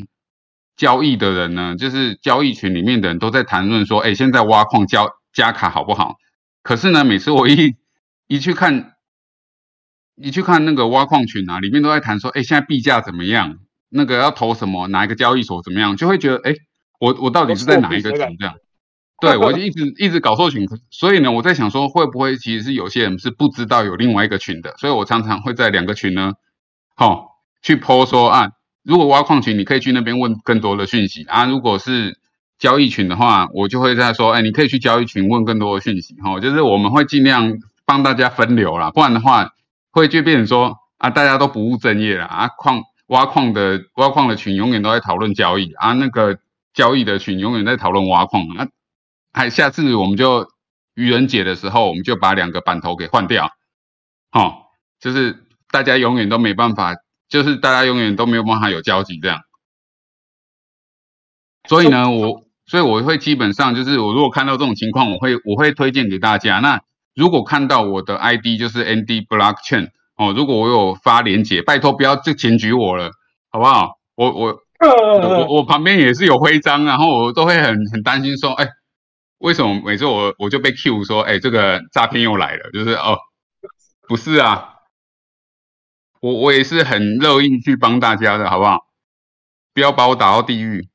[0.75, 1.75] 交易的人呢？
[1.77, 6.15] 就是交易群里面的人都在谈论说，哎，现在挖矿交加卡好不好？
[6.63, 7.75] 可是呢，每次我一
[8.27, 8.93] 一去看。
[10.21, 13.55] 你去看那个挖矿群啊，里面都在谈说，哎，现在币价怎么样？
[13.89, 14.87] 那个要投什么？
[14.89, 15.95] 哪一个交易所怎么样？
[15.95, 16.53] 就会觉得，哎，
[16.99, 18.55] 我我到底是在哪一个群这样？
[19.21, 24.75] 对 我就一直一直搞错群，所以呢，我在想说，会不会其实是有些人是不知道有另外一个群的？
[24.77, 26.33] 所以我常常会在两个群呢，
[26.95, 28.49] 好去 po 说啊，
[28.83, 32.19] 如果挖矿群，你可以去那边问更多的讯息啊；如果是
[32.59, 36.15] 交易群的话，我就会在说，哎，你可以去交易群问更多的讯息。
[36.21, 39.53] 哈，就是我们会尽量帮大家分流啦，不然的话。
[39.91, 46.37] 会就变成说啊，大家都不务正业了啊，矿挖矿的挖矿的群永远都在讨论交易啊，那个
[46.73, 48.67] 交易的群永远在讨论挖矿啊。
[49.33, 50.47] 还下次我们就
[50.93, 53.49] 愚人节的时候，我们就把两个版头给换掉，
[54.31, 56.95] 好，就是大家永远都没办法，
[57.29, 59.39] 就是大家永远都没有办法有交集这样。
[61.67, 66.81] 所以呢，我所以我会基本上就是我如果看到这种情况，我会我会推荐给大家那。
[67.19, 73.11] 如果看到我的 ID 就是 ND Blockchain 哦，如果我有发连接，拜托不要就检举我了，
[73.49, 73.99] 好不好？
[74.15, 78.65] 我我我我旁边也是有徽章，然后我都会很很担心说，哎，
[79.39, 83.17] 为什么每次我我就被 Q 说，哎，这个诈骗又来了，就是哦，
[84.07, 84.75] 不是啊，
[86.21, 88.87] 我我也是很乐意去帮大家的，好不好？
[89.73, 90.87] 不要把我打到地狱。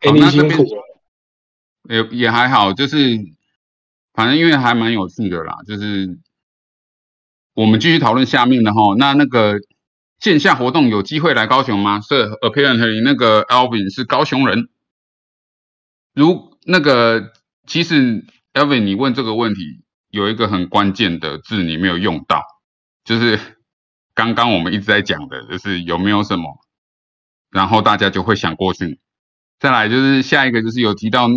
[0.00, 0.84] 哎，你辛苦了。
[1.88, 2.98] 也也还好，就是
[4.18, 6.18] 反正因为还蛮有趣的啦，就是
[7.54, 8.96] 我们继续讨论下面的哈。
[8.98, 9.60] 那那个
[10.18, 12.00] 线下活动有机会来高雄吗？
[12.00, 14.70] 是 apparently 那个 Alvin 是高雄人。
[16.14, 17.30] 如那个
[17.64, 22.42] 其实 Alvin 你问这个问题有一个很关键的字你没有用到，
[23.04, 23.38] 就是
[24.14, 26.58] 刚刚我们一直在讲的，就是有没有什么，
[27.52, 28.98] 然后大家就会想过去。
[29.60, 31.28] 再来就是下一个就是有提到。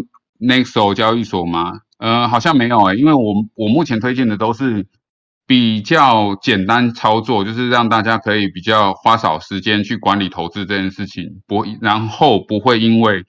[0.44, 1.82] Nexo 交易所吗？
[2.02, 3.22] 呃，好像没有诶，因为我
[3.54, 4.88] 我目前推荐的都是
[5.46, 13.24] 比较简单操作，就是让大家可以比较花少时间去管理投资这件事情，不，然后不会因为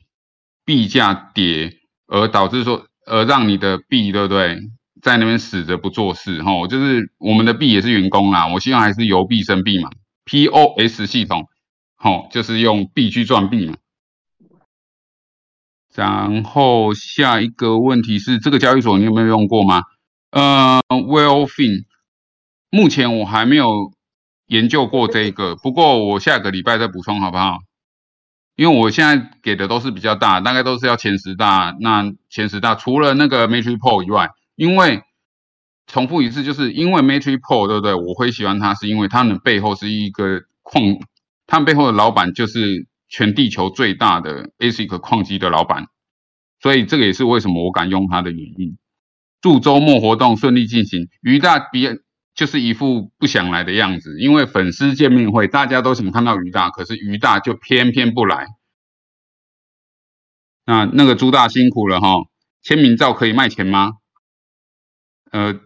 [0.65, 1.71] 币价跌
[2.07, 4.57] 而导致说，而让你的币对不对，
[5.03, 6.67] 在那边死着不做事哈。
[6.67, 9.91] 就是我们的币也是员工啦，我希望还是由币生币嘛
[10.25, 11.45] ，POS 系统，
[11.97, 13.75] 好，就是用币去赚币嘛。
[15.95, 19.83] 然后下一个问题是，这个交易所你有没有用过吗？
[20.31, 21.85] 呃，Wellfin，
[22.71, 23.93] 目前我还没有
[24.47, 27.59] 研究过这个，不过我下个礼拜再补充好不好？
[28.57, 31.77] 因为我现在给的都是比较大，大概都是要前十大。
[31.81, 35.03] 那前十大除了那个 Matrix 以外，因为
[35.87, 37.93] 重复一次，就是因为 Matrix 对不对？
[37.93, 40.83] 我会喜欢它，是因为它们背后是一个矿，
[41.47, 42.87] 他们背后的老板就是。
[43.13, 45.89] 全地球最大的 ASIC 矿机的老板，
[46.63, 48.79] 所以这个也是为什么我敢用它的原因。
[49.43, 51.09] 祝周末活动顺利进行。
[51.21, 51.99] 于大别
[52.35, 58.47] 就是一副不想来的样子，因为粉丝见面会大家都想看到于大，可是于大就偏偏不来。
[60.65, 62.17] 那那个朱大辛苦了哈，
[62.63, 63.93] 签名照可以卖钱吗？
[65.31, 65.61] 呃，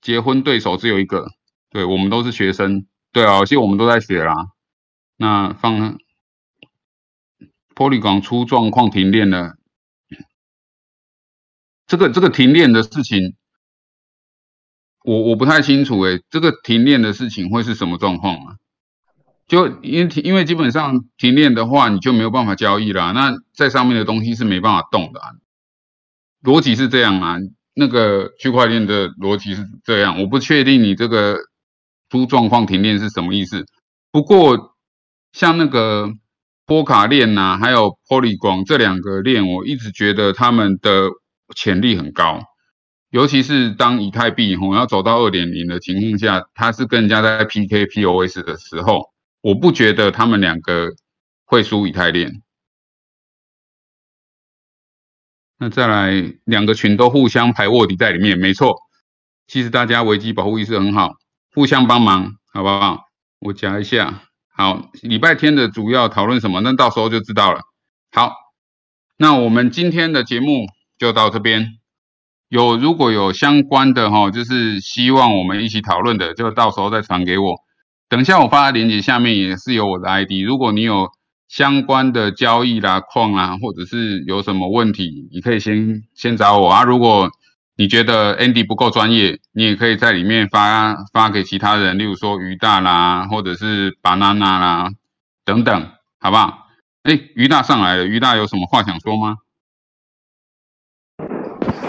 [0.00, 1.26] 结婚对手只有一个，
[1.68, 4.32] 对我们都是学生，对啊，其实我们都在学啦。
[5.16, 5.98] 那放。
[7.82, 9.56] 玻璃港出状况停电了，
[11.88, 13.34] 这个这个停电的事情，
[15.02, 18.56] 我我不太清楚诶，这个停电的事情会是什么状况啊？
[19.48, 25.32] 就因为因为基本上停电的话，你就没有办法交易了，那在上面的东西是没办法动的啊，
[26.40, 27.38] 逻辑是这样啊，
[27.74, 31.36] 那个区块链的逻辑是这样，我不确定你这个
[32.10, 33.66] 出状况停电是什么意思，
[34.12, 34.76] 不过
[35.32, 36.14] 像那个。
[36.72, 41.10] 波卡链呐，还有 Polygon 这两个链，我一直觉得他们的
[41.54, 42.40] 潜力很高，
[43.10, 49.10] 尤其是当以太币吼要走到二点零的情况下，它是跟人家在 PK POS 的时候，
[49.42, 50.88] 我不觉得他们两个
[51.44, 52.40] 会输以太链。
[55.58, 58.78] 那再来两个群都互相排卧底在里面，没错，
[59.46, 61.10] 其实大家危机保护意识很好，
[61.52, 63.00] 互相帮忙，好不好？
[63.40, 64.31] 我夹一下。
[64.62, 66.60] 好，礼拜天的主要讨论什么？
[66.60, 67.62] 那到时候就知道了。
[68.12, 68.32] 好，
[69.18, 70.66] 那我们今天的节目
[71.00, 71.66] 就到这边。
[72.48, 77.56] 有如果有相关的哈，就是希望我们一起讨论的，就到时候再传给我。
[78.08, 80.30] 等一下我发的链接下面也是有我的 ID。
[80.46, 81.10] 如果你有
[81.48, 86.84] 相关的交易啦、矿啦，或者是有什么问题，你可以先先找我啊。
[86.84, 87.28] 如果
[87.82, 94.88] 你觉得 Andy 不够专业，你也可以在里面发发给其他人，例如说于大啦，或者是 banana 啦
[95.44, 96.68] 等等，好不好？
[97.02, 99.38] 哎，于大上来了，于大有什么话想说吗？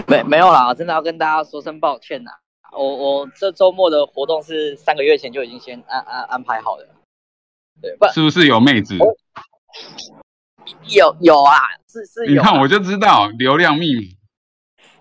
[0.07, 2.31] 没没有啦，真的要跟大家说声抱歉呐。
[2.71, 6.89] 我我这周末的活动是三个月前就已经先安安安排好的，
[7.79, 8.97] 对，是不是有妹子？
[10.89, 11.55] 有有啊，
[11.87, 12.33] 是是有。
[12.33, 14.17] 你看我就知道流量秘密。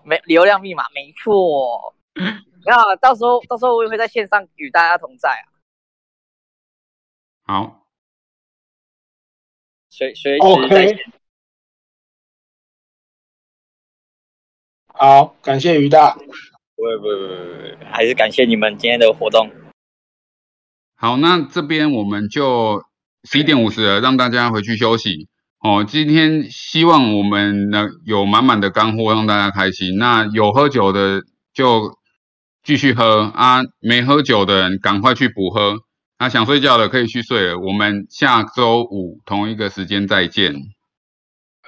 [0.05, 1.95] 没流量密码，没错。
[2.65, 5.45] 那到时候，到时候我也会在线上与大家同在啊。
[7.45, 7.85] 好，
[9.89, 10.97] 随随时在线。
[14.87, 16.13] 好，感谢于大。
[16.75, 17.27] 不会不会不
[17.79, 19.49] 会，还是感谢你们今天的活动。
[20.95, 22.85] 好，那这边我们就
[23.23, 25.27] 十一点五十了，让大家回去休息。
[25.63, 29.97] 哦，今天希望我们能有满满的干货，让大家开心。
[29.97, 31.97] 那有喝酒的就
[32.63, 35.77] 继续喝啊，没喝酒的人赶快去补喝。
[36.19, 37.59] 那想睡觉的可以去睡了。
[37.59, 40.53] 我们下周五同一个时间再见。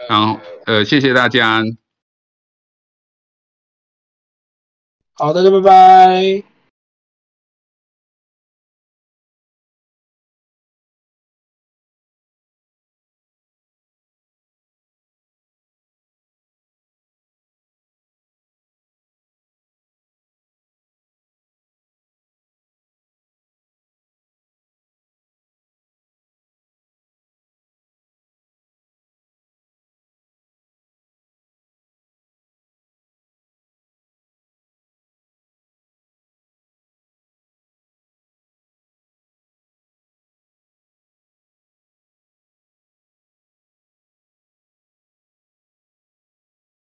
[0.10, 1.64] 然后呃，谢谢大家。
[5.14, 6.55] 好的，拜拜。